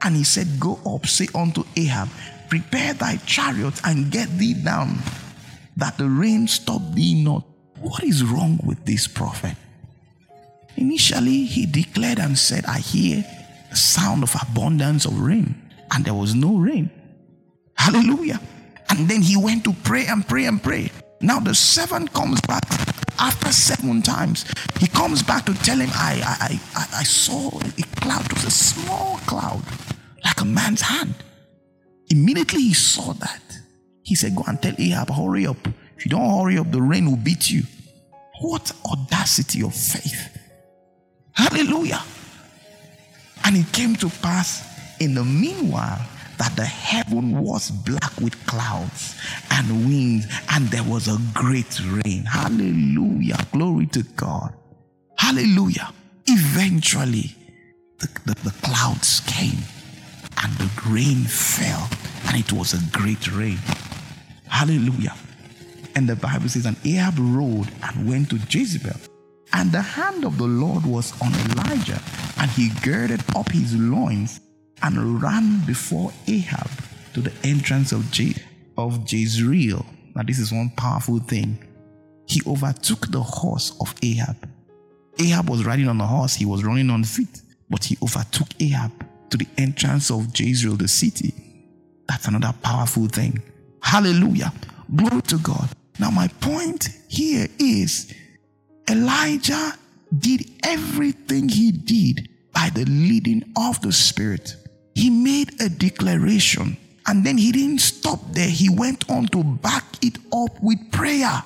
[0.02, 2.08] And he said, Go up, say unto Ahab,
[2.50, 4.98] Prepare thy chariot and get thee down,
[5.76, 7.42] that the rain stop thee not.
[7.80, 9.56] What is wrong with this prophet?
[10.76, 13.24] Initially, he declared and said, I hear
[13.70, 15.54] the sound of abundance of rain,
[15.92, 16.90] and there was no rain.
[17.76, 18.40] Hallelujah.
[18.90, 20.90] And then he went to pray and pray and pray.
[21.20, 22.64] Now the servant comes back
[23.18, 24.44] after seven times.
[24.78, 28.26] He comes back to tell him, I, I, I, I saw a cloud.
[28.26, 29.62] It was a small cloud,
[30.24, 31.14] like a man's hand.
[32.10, 33.42] Immediately he saw that.
[34.02, 35.56] He said, Go and tell Ahab, hurry up.
[35.96, 37.62] If you don't hurry up, the rain will beat you.
[38.40, 40.33] What audacity of faith!
[41.34, 42.02] Hallelujah.
[43.44, 44.64] And it came to pass
[45.00, 46.00] in the meanwhile
[46.38, 49.16] that the heaven was black with clouds
[49.50, 52.24] and winds, and there was a great rain.
[52.24, 53.38] Hallelujah.
[53.52, 54.54] Glory to God.
[55.16, 55.92] Hallelujah.
[56.26, 57.36] Eventually,
[57.98, 59.58] the, the, the clouds came
[60.42, 61.88] and the rain fell,
[62.26, 63.58] and it was a great rain.
[64.48, 65.14] Hallelujah.
[65.94, 69.13] And the Bible says, And Ahab rode and went to Jezebel.
[69.52, 72.00] And the hand of the Lord was on Elijah,
[72.38, 74.40] and he girded up his loins
[74.82, 76.68] and ran before Ahab
[77.14, 78.42] to the entrance of, Je-
[78.76, 79.84] of Jezreel.
[80.14, 81.58] Now, this is one powerful thing.
[82.26, 84.36] He overtook the horse of Ahab.
[85.20, 88.90] Ahab was riding on a horse, he was running on feet, but he overtook Ahab
[89.30, 91.32] to the entrance of Jezreel, the city.
[92.08, 93.42] That's another powerful thing.
[93.82, 94.52] Hallelujah.
[94.94, 95.68] Glory to God.
[95.98, 98.12] Now, my point here is
[98.88, 99.72] Elijah
[100.18, 104.56] did everything he did by the leading of the Spirit.
[104.94, 108.48] He made a declaration and then he didn't stop there.
[108.48, 111.42] He went on to back it up with prayer.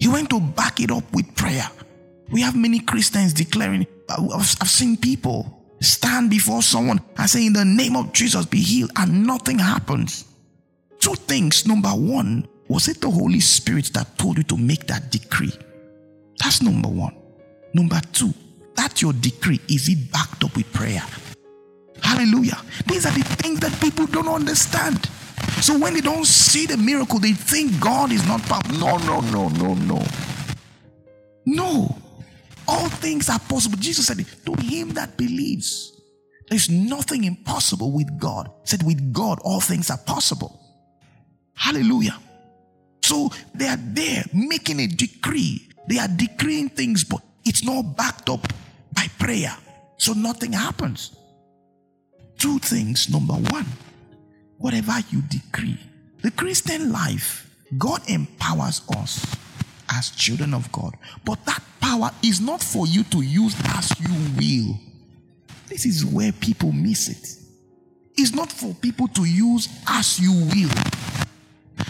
[0.00, 1.68] He went to back it up with prayer.
[2.30, 7.64] We have many Christians declaring, I've, seen people stand before someone and say, In the
[7.64, 10.24] name of Jesus, be healed, and nothing happens.
[10.98, 11.66] Two things.
[11.66, 15.52] Number one, was it the Holy Spirit that told you to make that decree?
[16.38, 17.14] That's number one.
[17.74, 18.32] Number two,
[18.74, 21.02] that your decree, is it backed up with prayer?
[22.02, 22.58] Hallelujah.
[22.86, 25.06] These are the things that people don't understand.
[25.60, 28.78] So when they don't see the miracle, they think God is not powerful.
[28.78, 30.02] No, no, no, no, no.
[31.46, 31.96] No.
[32.68, 33.78] All things are possible.
[33.78, 36.00] Jesus said, To him that believes,
[36.48, 38.50] there's nothing impossible with God.
[38.62, 40.60] He said, With God, all things are possible.
[41.54, 42.18] Hallelujah.
[43.02, 45.68] So they are there making a decree.
[45.88, 48.46] They are decreeing things, but it's not backed up
[48.92, 49.54] by prayer.
[49.96, 51.16] So nothing happens.
[52.38, 53.08] Two things.
[53.08, 53.66] Number one,
[54.58, 55.78] whatever you decree,
[56.22, 59.24] the Christian life, God empowers us
[59.92, 60.94] as children of God.
[61.24, 64.78] But that power is not for you to use as you will.
[65.68, 67.38] This is where people miss it.
[68.16, 70.70] It's not for people to use as you will.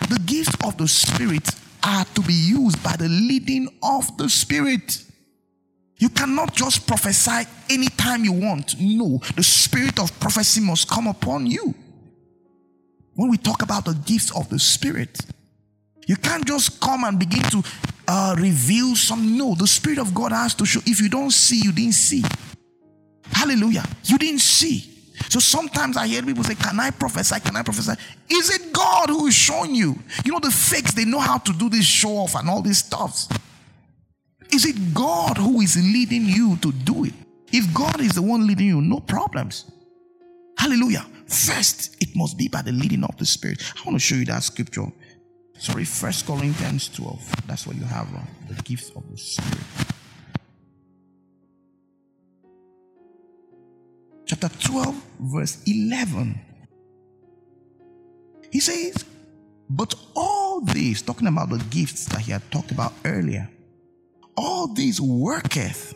[0.08, 1.48] The gifts of the Spirit
[1.84, 5.04] are to be used by the leading of the Spirit.
[5.98, 8.74] You cannot just prophesy anytime you want.
[8.80, 11.74] No, the spirit of prophecy must come upon you.
[13.14, 15.20] When we talk about the gifts of the Spirit,
[16.08, 17.62] you can't just come and begin to
[18.08, 19.36] uh, reveal some.
[19.36, 20.80] No, the Spirit of God has to show.
[20.86, 22.24] If you don't see, you didn't see.
[23.30, 23.84] Hallelujah.
[24.04, 24.91] You didn't see.
[25.28, 27.40] So sometimes I hear people say, Can I prophesy?
[27.40, 27.92] Can I prophesy?
[28.28, 29.98] Is it God who is showing you?
[30.24, 32.78] You know, the fakes, they know how to do this show off and all these
[32.78, 33.28] stuffs.
[34.52, 37.14] Is it God who is leading you to do it?
[37.52, 39.70] If God is the one leading you, no problems.
[40.58, 41.06] Hallelujah.
[41.26, 43.62] First, it must be by the leading of the Spirit.
[43.76, 44.86] I want to show you that scripture.
[45.58, 47.46] Sorry, First Corinthians 12.
[47.46, 49.64] That's what you have, uh, the gifts of the Spirit.
[54.32, 56.40] Chapter 12, verse 11.
[58.50, 59.04] He says,
[59.68, 63.50] But all these, talking about the gifts that he had talked about earlier,
[64.34, 65.94] all these worketh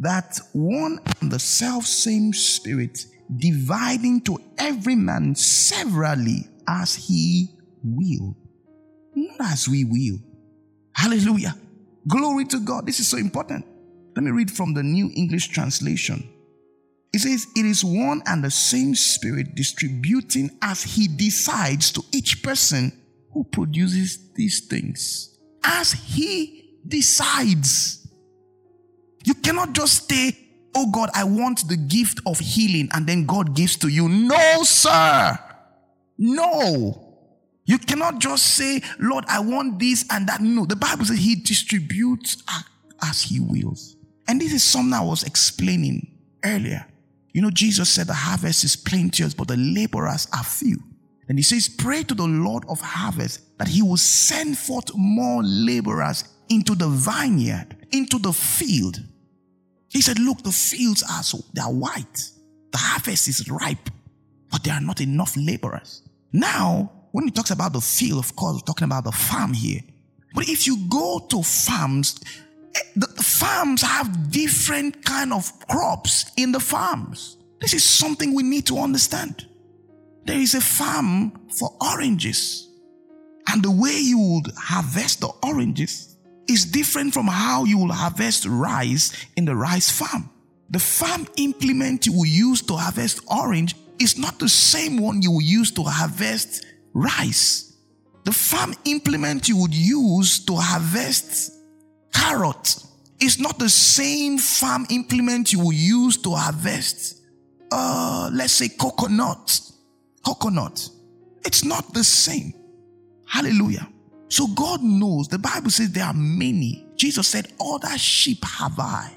[0.00, 7.48] that one and the self same spirit, dividing to every man severally as he
[7.82, 8.36] will,
[9.14, 10.18] not as we will.
[10.92, 11.56] Hallelujah.
[12.06, 12.84] Glory to God.
[12.84, 13.64] This is so important.
[14.14, 16.28] Let me read from the New English Translation.
[17.14, 22.42] It says, It is one and the same Spirit distributing as He decides to each
[22.42, 22.92] person
[23.32, 25.38] who produces these things.
[25.62, 28.04] As He decides.
[29.24, 30.36] You cannot just say,
[30.74, 34.08] Oh God, I want the gift of healing, and then God gives to you.
[34.08, 35.38] No, sir.
[36.18, 37.00] No.
[37.64, 40.40] You cannot just say, Lord, I want this and that.
[40.40, 42.42] No, the Bible says He distributes
[43.00, 43.94] as He wills.
[44.26, 46.84] And this is something I was explaining earlier.
[47.34, 50.78] You know, Jesus said the harvest is plenteous, but the laborers are few.
[51.28, 55.42] And he says, Pray to the Lord of harvest that he will send forth more
[55.42, 59.02] laborers into the vineyard, into the field.
[59.88, 62.30] He said, Look, the fields are so, they are white.
[62.70, 63.90] The harvest is ripe,
[64.50, 66.02] but there are not enough laborers.
[66.32, 69.80] Now, when he talks about the field, of course, we're talking about the farm here.
[70.34, 72.20] But if you go to farms,
[72.96, 77.36] the farms have different kind of crops in the farms.
[77.60, 79.46] This is something we need to understand.
[80.24, 82.68] There is a farm for oranges.
[83.48, 86.16] And the way you would harvest the oranges
[86.48, 90.30] is different from how you will harvest rice in the rice farm.
[90.70, 95.30] The farm implement you will use to harvest orange is not the same one you
[95.30, 97.76] will use to harvest rice.
[98.24, 101.52] The farm implement you would use to harvest
[102.14, 102.76] carrot
[103.20, 107.22] is not the same farm implement you will use to harvest,
[107.70, 109.60] uh, let's say, coconut.
[110.24, 110.88] Coconut.
[111.44, 112.54] It's not the same.
[113.26, 113.88] Hallelujah.
[114.28, 115.28] So God knows.
[115.28, 116.86] The Bible says there are many.
[116.96, 119.12] Jesus said, Other sheep have I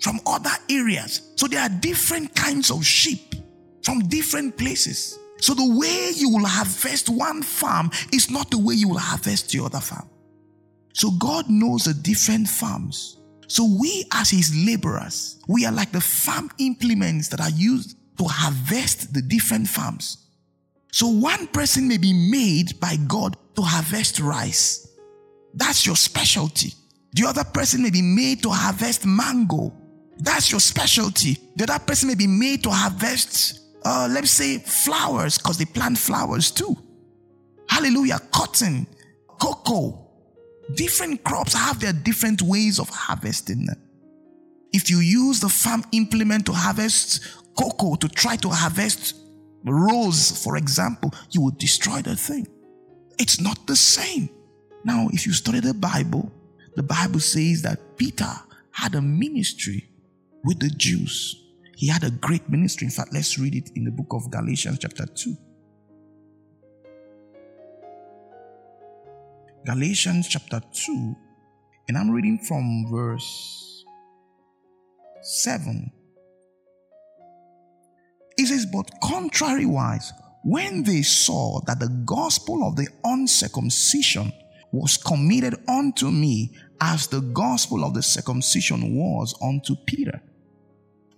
[0.00, 1.32] from other areas.
[1.36, 3.34] So there are different kinds of sheep
[3.82, 5.18] from different places.
[5.38, 9.50] So the way you will harvest one farm is not the way you will harvest
[9.50, 10.08] the other farm.
[10.92, 13.18] So God knows the different farms.
[13.46, 18.24] So we as his laborers, we are like the farm implements that are used to
[18.24, 20.28] harvest the different farms.
[20.90, 24.88] So one person may be made by God to harvest rice.
[25.54, 26.74] That's your specialty.
[27.14, 29.72] The other person may be made to harvest mango.
[30.18, 31.38] That's your specialty.
[31.56, 35.98] The other person may be made to harvest, uh, let's say, flowers, because they plant
[35.98, 36.76] flowers too.
[37.68, 38.18] Hallelujah.
[38.30, 38.86] Cotton,
[39.40, 40.01] cocoa.
[40.74, 43.66] Different crops have their different ways of harvesting.
[44.72, 47.20] If you use the farm implement to harvest
[47.58, 49.16] cocoa to try to harvest
[49.64, 52.46] rose, for example, you would destroy the thing.
[53.18, 54.28] It's not the same.
[54.84, 56.32] Now, if you study the Bible,
[56.74, 58.30] the Bible says that Peter
[58.72, 59.88] had a ministry
[60.44, 61.36] with the Jews.
[61.76, 62.86] He had a great ministry.
[62.86, 65.36] In fact, let's read it in the book of Galatians, chapter 2.
[69.64, 71.16] Galatians chapter 2,
[71.88, 73.84] and I'm reading from verse
[75.22, 75.88] 7.
[78.36, 80.10] It says, But contrariwise,
[80.42, 84.32] when they saw that the gospel of the uncircumcision
[84.72, 90.20] was committed unto me as the gospel of the circumcision was unto Peter.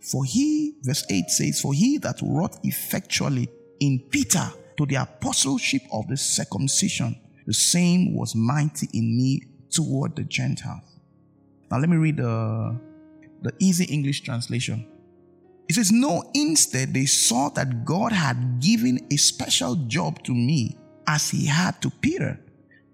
[0.03, 3.49] For he, verse 8 says, For he that wrought effectually
[3.81, 10.17] in Peter to the apostleship of the circumcision, the same was mighty in me toward
[10.17, 10.99] the Gentiles.
[11.71, 12.79] Now let me read the,
[13.43, 14.87] the easy English translation.
[15.69, 20.77] It says, No, instead, they saw that God had given a special job to me
[21.07, 22.39] as he had to Peter.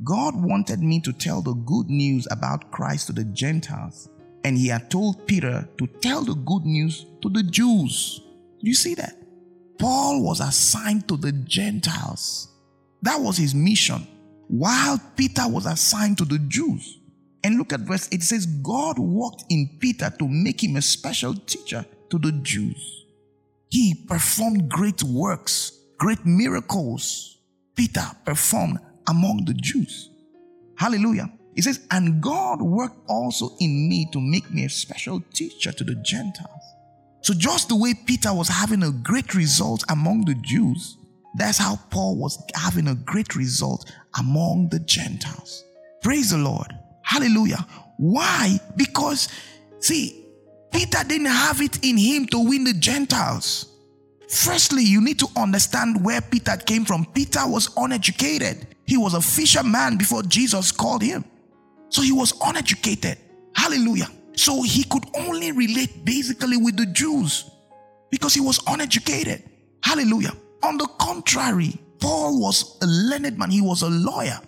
[0.03, 4.09] God wanted me to tell the good news about Christ to the Gentiles,
[4.44, 8.20] and he had told Peter to tell the good news to the Jews.
[8.61, 9.16] You see that?
[9.78, 12.48] Paul was assigned to the Gentiles.
[13.03, 14.07] That was his mission,
[14.51, 16.98] while Peter was assigned to the Jews.
[17.44, 20.82] And look at verse 8 it says, God worked in Peter to make him a
[20.82, 23.07] special teacher to the Jews.
[23.68, 27.38] He performed great works, great miracles.
[27.76, 30.11] Peter performed among the Jews.
[30.76, 31.32] Hallelujah.
[31.55, 35.84] He says, and God worked also in me to make me a special teacher to
[35.84, 36.74] the Gentiles.
[37.22, 40.96] So, just the way Peter was having a great result among the Jews,
[41.35, 45.64] that's how Paul was having a great result among the Gentiles.
[46.03, 46.66] Praise the Lord.
[47.03, 47.66] Hallelujah.
[47.99, 48.59] Why?
[48.76, 49.28] Because,
[49.78, 50.24] see,
[50.72, 53.66] Peter didn't have it in him to win the Gentiles.
[54.28, 57.05] Firstly, you need to understand where Peter came from.
[57.07, 58.66] Peter was uneducated.
[58.87, 61.24] He was a fisherman before Jesus called him.
[61.89, 63.18] So he was uneducated.
[63.55, 64.09] Hallelujah.
[64.37, 67.51] So he could only relate basically with the Jews
[68.11, 69.43] because he was uneducated.
[69.83, 70.33] Hallelujah.
[70.62, 74.38] On the contrary, Paul was a learned man, he was a lawyer.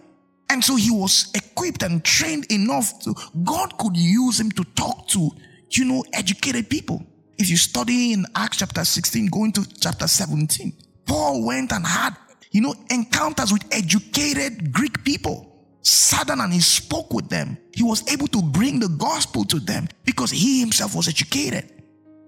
[0.51, 5.09] And so he was equipped and trained enough to, God could use him to talk
[5.09, 5.31] to
[5.79, 7.05] you know, educated people.
[7.39, 10.73] If you study in Acts chapter 16, going to chapter 17,
[11.07, 12.17] Paul went and had,
[12.51, 15.49] you know, encounters with educated Greek people.
[15.83, 17.59] Sat down and he spoke with them.
[17.75, 21.82] He was able to bring the gospel to them because he himself was educated.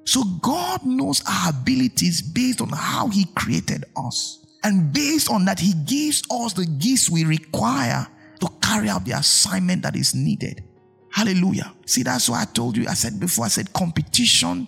[0.05, 4.45] So God knows our abilities based on how he created us.
[4.63, 8.07] And based on that, he gives us the gifts we require
[8.41, 10.65] to carry out the assignment that is needed.
[11.13, 11.73] Hallelujah.
[11.87, 14.67] See, that's why I told you, I said before, I said competition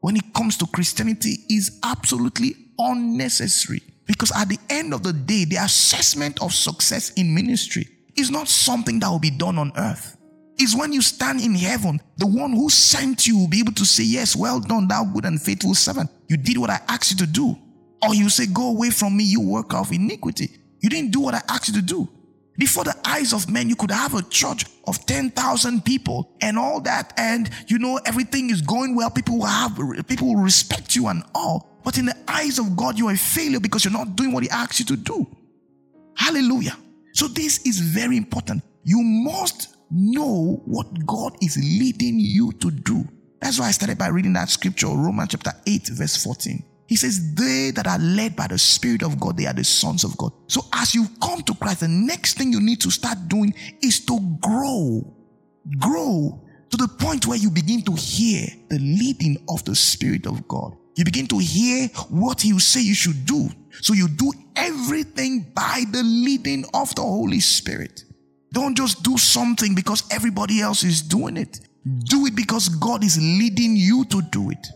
[0.00, 3.80] when it comes to Christianity is absolutely unnecessary.
[4.06, 8.48] Because at the end of the day, the assessment of success in ministry is not
[8.48, 10.16] something that will be done on earth.
[10.56, 13.84] It's when you stand in heaven, the one who sent you will be able to
[13.84, 16.10] say, Yes, well done, thou good and faithful servant.
[16.28, 17.56] You did what I asked you to do.
[18.02, 20.50] Or you say, Go away from me, you worker of iniquity.
[20.80, 22.08] You didn't do what I asked you to do.
[22.56, 26.80] Before the eyes of men, you could have a church of 10,000 people and all
[26.82, 27.12] that.
[27.16, 29.10] And you know, everything is going well.
[29.10, 29.76] People will have,
[30.06, 31.80] people will respect you and all.
[31.82, 34.44] But in the eyes of God, you are a failure because you're not doing what
[34.44, 35.26] He asked you to do.
[36.16, 36.76] Hallelujah.
[37.12, 38.62] So this is very important.
[38.84, 43.04] You must know what God is leading you to do.
[43.40, 46.64] That's why I started by reading that scripture, Romans chapter 8, verse 14.
[46.86, 50.04] He says, They that are led by the Spirit of God, they are the sons
[50.04, 50.32] of God.
[50.46, 54.04] So as you come to Christ, the next thing you need to start doing is
[54.06, 55.14] to grow.
[55.78, 60.46] Grow to the point where you begin to hear the leading of the Spirit of
[60.48, 60.76] God.
[60.96, 63.48] You begin to hear what He will say you should do.
[63.80, 68.03] So you do everything by the leading of the Holy Spirit.
[68.54, 71.60] Don't just do something because everybody else is doing it.
[72.04, 74.66] Do it because God is leading you to do it.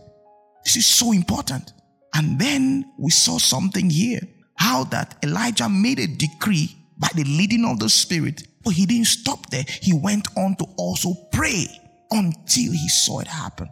[0.65, 1.71] This is so important.
[2.13, 4.19] And then we saw something here
[4.55, 9.07] how that Elijah made a decree by the leading of the Spirit, but he didn't
[9.07, 9.63] stop there.
[9.81, 11.65] He went on to also pray
[12.11, 13.69] until he saw it happen.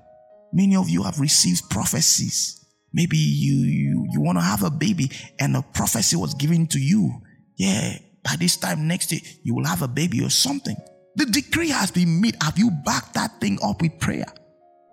[0.53, 2.66] Many of you have received prophecies.
[2.93, 6.80] Maybe you, you, you want to have a baby and a prophecy was given to
[6.80, 7.22] you.
[7.58, 7.97] Yeah,
[8.28, 10.75] by this time next year, you will have a baby or something.
[11.15, 12.36] The decree has been made.
[12.43, 14.25] Have you backed that thing up with prayer?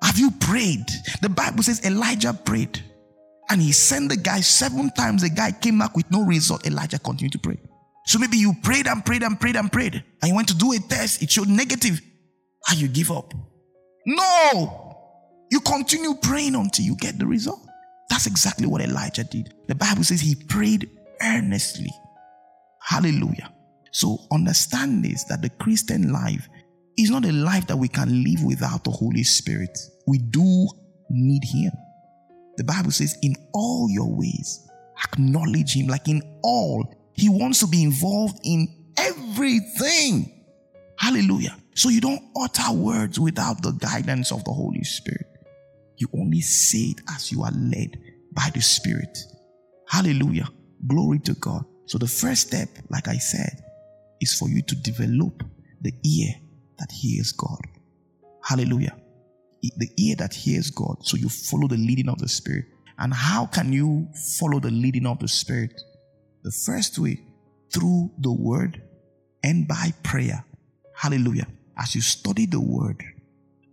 [0.02, 0.86] Have you prayed?
[1.20, 2.80] The Bible says Elijah prayed.
[3.50, 5.22] And he sent the guy seven times.
[5.22, 6.66] The guy came back with no result.
[6.66, 7.58] Elijah continued to pray.
[8.06, 10.72] So maybe you prayed and prayed and prayed and prayed, and you went to do
[10.72, 12.00] a test, it showed negative,
[12.68, 13.32] and you give up.
[14.06, 15.46] No!
[15.50, 17.60] You continue praying until you get the result.
[18.10, 19.54] That's exactly what Elijah did.
[19.68, 20.90] The Bible says he prayed
[21.22, 21.90] earnestly.
[22.84, 23.52] Hallelujah.
[23.92, 26.48] So understand this that the Christian life
[26.98, 29.76] is not a life that we can live without the Holy Spirit.
[30.06, 30.68] We do
[31.10, 31.72] need Him.
[32.56, 34.68] The Bible says, in all your ways,
[35.02, 35.86] acknowledge Him.
[35.86, 38.68] Like in all, He wants to be involved in
[38.98, 40.44] everything.
[40.98, 41.56] Hallelujah.
[41.74, 45.26] So you don't utter words without the guidance of the Holy Spirit.
[45.96, 47.98] You only say it as you are led
[48.32, 49.18] by the Spirit.
[49.88, 50.48] Hallelujah.
[50.86, 51.64] Glory to God.
[51.86, 53.62] So the first step, like I said,
[54.20, 55.42] is for you to develop
[55.80, 56.34] the ear
[56.78, 57.60] that hears God.
[58.42, 58.96] Hallelujah
[59.76, 60.96] the ear that hears God.
[61.02, 62.66] So you follow the leading of the Spirit.
[62.98, 64.08] And how can you
[64.38, 65.80] follow the leading of the Spirit?
[66.42, 67.20] The first way,
[67.72, 68.82] through the Word
[69.42, 70.44] and by prayer.
[70.96, 71.46] Hallelujah.
[71.76, 73.02] As you study the Word,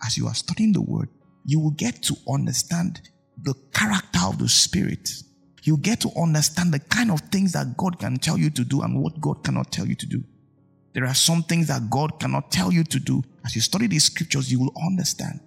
[0.06, 1.10] as you are studying the Word,
[1.46, 3.02] you will get to understand
[3.42, 5.10] the character of the Spirit.
[5.64, 8.82] You get to understand the kind of things that God can tell you to do
[8.82, 10.24] and what God cannot tell you to do.
[10.94, 13.24] There are some things that God cannot tell you to do.
[13.46, 15.40] As you study these scriptures, you will understand.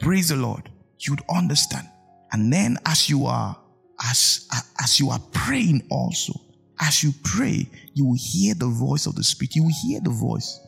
[0.00, 0.70] Praise the Lord.
[0.98, 1.88] You'd understand.
[2.32, 3.56] And then as you are
[4.04, 4.48] as
[4.82, 6.34] as you are praying also,
[6.80, 9.54] as you pray, you will hear the voice of the Spirit.
[9.54, 10.60] You will hear the voice.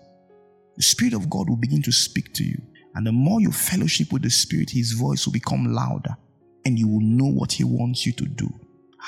[0.77, 2.61] The Spirit of God will begin to speak to you.
[2.95, 6.17] And the more you fellowship with the Spirit, His voice will become louder
[6.65, 8.49] and you will know what He wants you to do.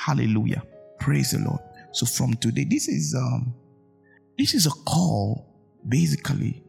[0.05, 0.63] Hallelujah.
[0.99, 1.59] Praise the Lord.
[1.91, 3.53] So from today, this is um
[4.37, 5.45] this is a call
[5.87, 6.63] basically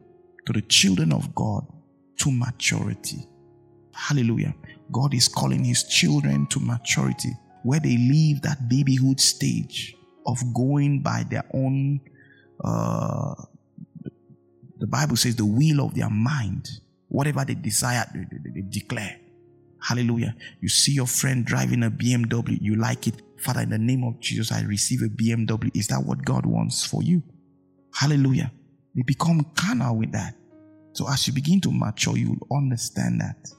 [0.45, 1.65] to the children of God
[2.17, 3.25] to maturity.
[3.93, 4.53] Hallelujah.
[4.91, 7.31] God is calling his children to maturity
[7.63, 12.01] where they leave that babyhood stage of going by their own
[12.63, 13.33] uh,
[14.77, 16.69] the bible says the will of their mind
[17.07, 19.20] whatever they desire they, they, they, declare
[19.81, 20.35] hallelujah.
[20.61, 23.21] You see your friend driving a bmw you like it.
[23.39, 26.85] Father in the name of jesus i receive a bmw is that what god wants
[26.85, 27.23] for you?
[27.93, 28.51] Hallelujah.
[28.93, 30.35] You become carnal with that.
[30.93, 33.51] So as you begin to mature you will understand that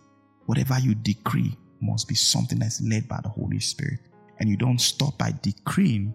[0.47, 4.01] Whatever you decree must be something that's led by the Holy Spirit.
[4.41, 6.14] And you don't stop by decreeing,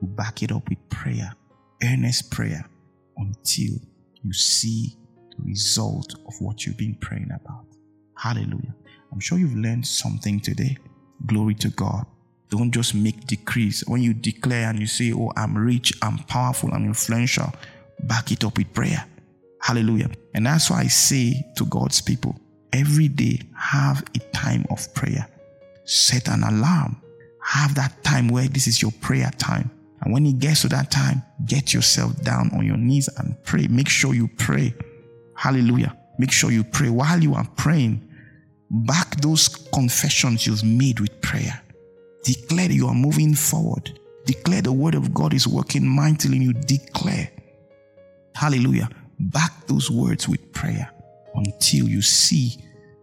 [0.00, 1.34] you back it up with prayer,
[1.82, 2.68] earnest prayer,
[3.16, 3.74] until
[4.22, 4.96] you see
[5.30, 7.64] the result of what you've been praying about.
[8.16, 8.74] Hallelujah.
[9.12, 10.76] I'm sure you've learned something today.
[11.26, 12.06] Glory to God.
[12.48, 13.84] Don't just make decrees.
[13.86, 17.52] When you declare and you say, Oh, I'm rich, I'm powerful, I'm influential,
[18.04, 19.04] back it up with prayer.
[19.60, 20.10] Hallelujah.
[20.34, 22.36] And that's why I say to God's people,
[22.72, 25.26] every day have a time of prayer.
[25.84, 27.00] Set an alarm.
[27.44, 29.70] Have that time where this is your prayer time.
[30.00, 33.66] And when it gets to that time, get yourself down on your knees and pray.
[33.68, 34.74] Make sure you pray.
[35.36, 35.96] Hallelujah.
[36.18, 36.88] Make sure you pray.
[36.90, 38.08] While you are praying,
[38.72, 41.60] back those confessions you've made with prayer.
[42.24, 43.98] Declare that you are moving forward.
[44.24, 46.52] Declare the word of God is working mightily in you.
[46.54, 47.30] Declare.
[48.34, 48.88] Hallelujah.
[49.18, 50.90] Back those words with prayer
[51.34, 52.56] until you see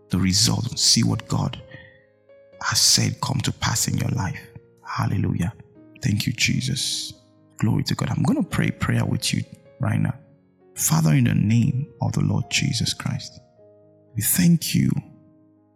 [0.09, 1.61] the result, see what God
[2.63, 4.39] has said come to pass in your life.
[4.83, 5.53] Hallelujah.
[6.01, 7.13] Thank you, Jesus.
[7.57, 8.09] Glory to God.
[8.09, 9.43] I'm going to pray prayer with you
[9.79, 10.15] right now.
[10.75, 13.39] Father, in the name of the Lord Jesus Christ,
[14.15, 14.89] we thank you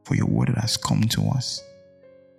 [0.05, 1.63] for your word that has come to us.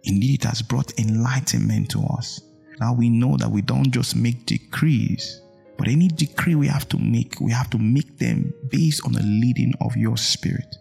[0.04, 2.40] Indeed, it has brought enlightenment to us.
[2.80, 5.40] Now we know that we don't just make decrees,
[5.78, 9.22] but any decree we have to make, we have to make them based on the
[9.22, 10.76] leading of your spirit.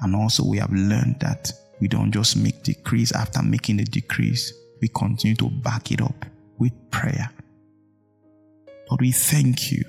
[0.00, 1.50] And also, we have learned that
[1.80, 6.24] we don't just make decrees after making the decrees, we continue to back it up
[6.58, 7.30] with prayer.
[8.88, 9.84] Lord, we thank you.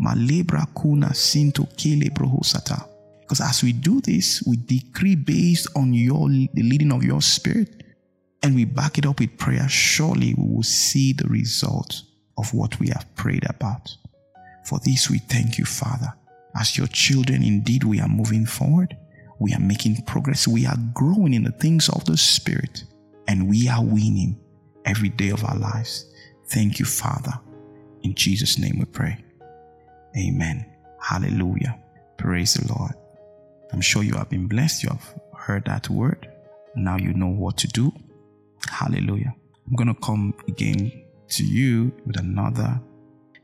[0.00, 2.91] Malebra kuna sinto kelebrohosata.
[3.32, 7.82] Because as we do this, we decree based on your the leading of your spirit
[8.42, 12.02] and we back it up with prayer, surely we will see the result
[12.36, 13.96] of what we have prayed about.
[14.66, 16.12] For this we thank you, Father.
[16.60, 18.94] As your children, indeed, we are moving forward.
[19.38, 20.46] We are making progress.
[20.46, 22.84] We are growing in the things of the Spirit.
[23.28, 24.38] And we are winning
[24.84, 26.04] every day of our lives.
[26.48, 27.32] Thank you, Father.
[28.02, 29.24] In Jesus' name we pray.
[30.18, 30.66] Amen.
[31.00, 31.78] Hallelujah.
[32.18, 32.92] Praise the Lord.
[33.72, 34.82] I'm sure you have been blessed.
[34.82, 36.28] You have heard that word.
[36.74, 37.92] Now you know what to do.
[38.68, 39.34] Hallelujah.
[39.66, 42.80] I'm going to come again to you with another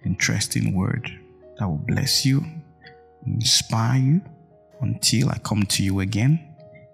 [0.04, 1.10] interesting word
[1.58, 2.44] that will bless you,
[3.26, 4.20] inspire you
[4.80, 6.44] until I come to you again.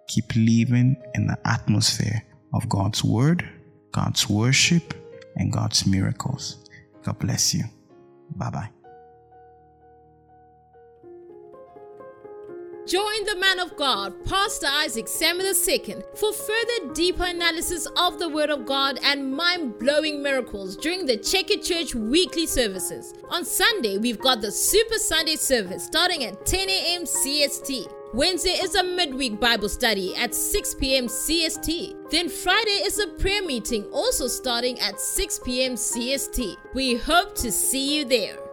[0.08, 2.22] Keep living in the atmosphere
[2.52, 3.48] of God's word,
[3.92, 4.94] God's worship,
[5.36, 6.68] and God's miracles.
[7.02, 7.64] God bless you.
[8.36, 8.73] Bye bye.
[12.86, 18.28] Join the man of God, Pastor Isaac Samuel II, for further deeper analysis of the
[18.28, 23.14] Word of God and mind blowing miracles during the Check It Church weekly services.
[23.30, 27.04] On Sunday, we've got the Super Sunday service starting at 10 a.m.
[27.04, 27.90] CST.
[28.12, 31.06] Wednesday is a midweek Bible study at 6 p.m.
[31.06, 32.10] CST.
[32.10, 35.72] Then Friday is a prayer meeting also starting at 6 p.m.
[35.76, 36.58] CST.
[36.74, 38.43] We hope to see you there.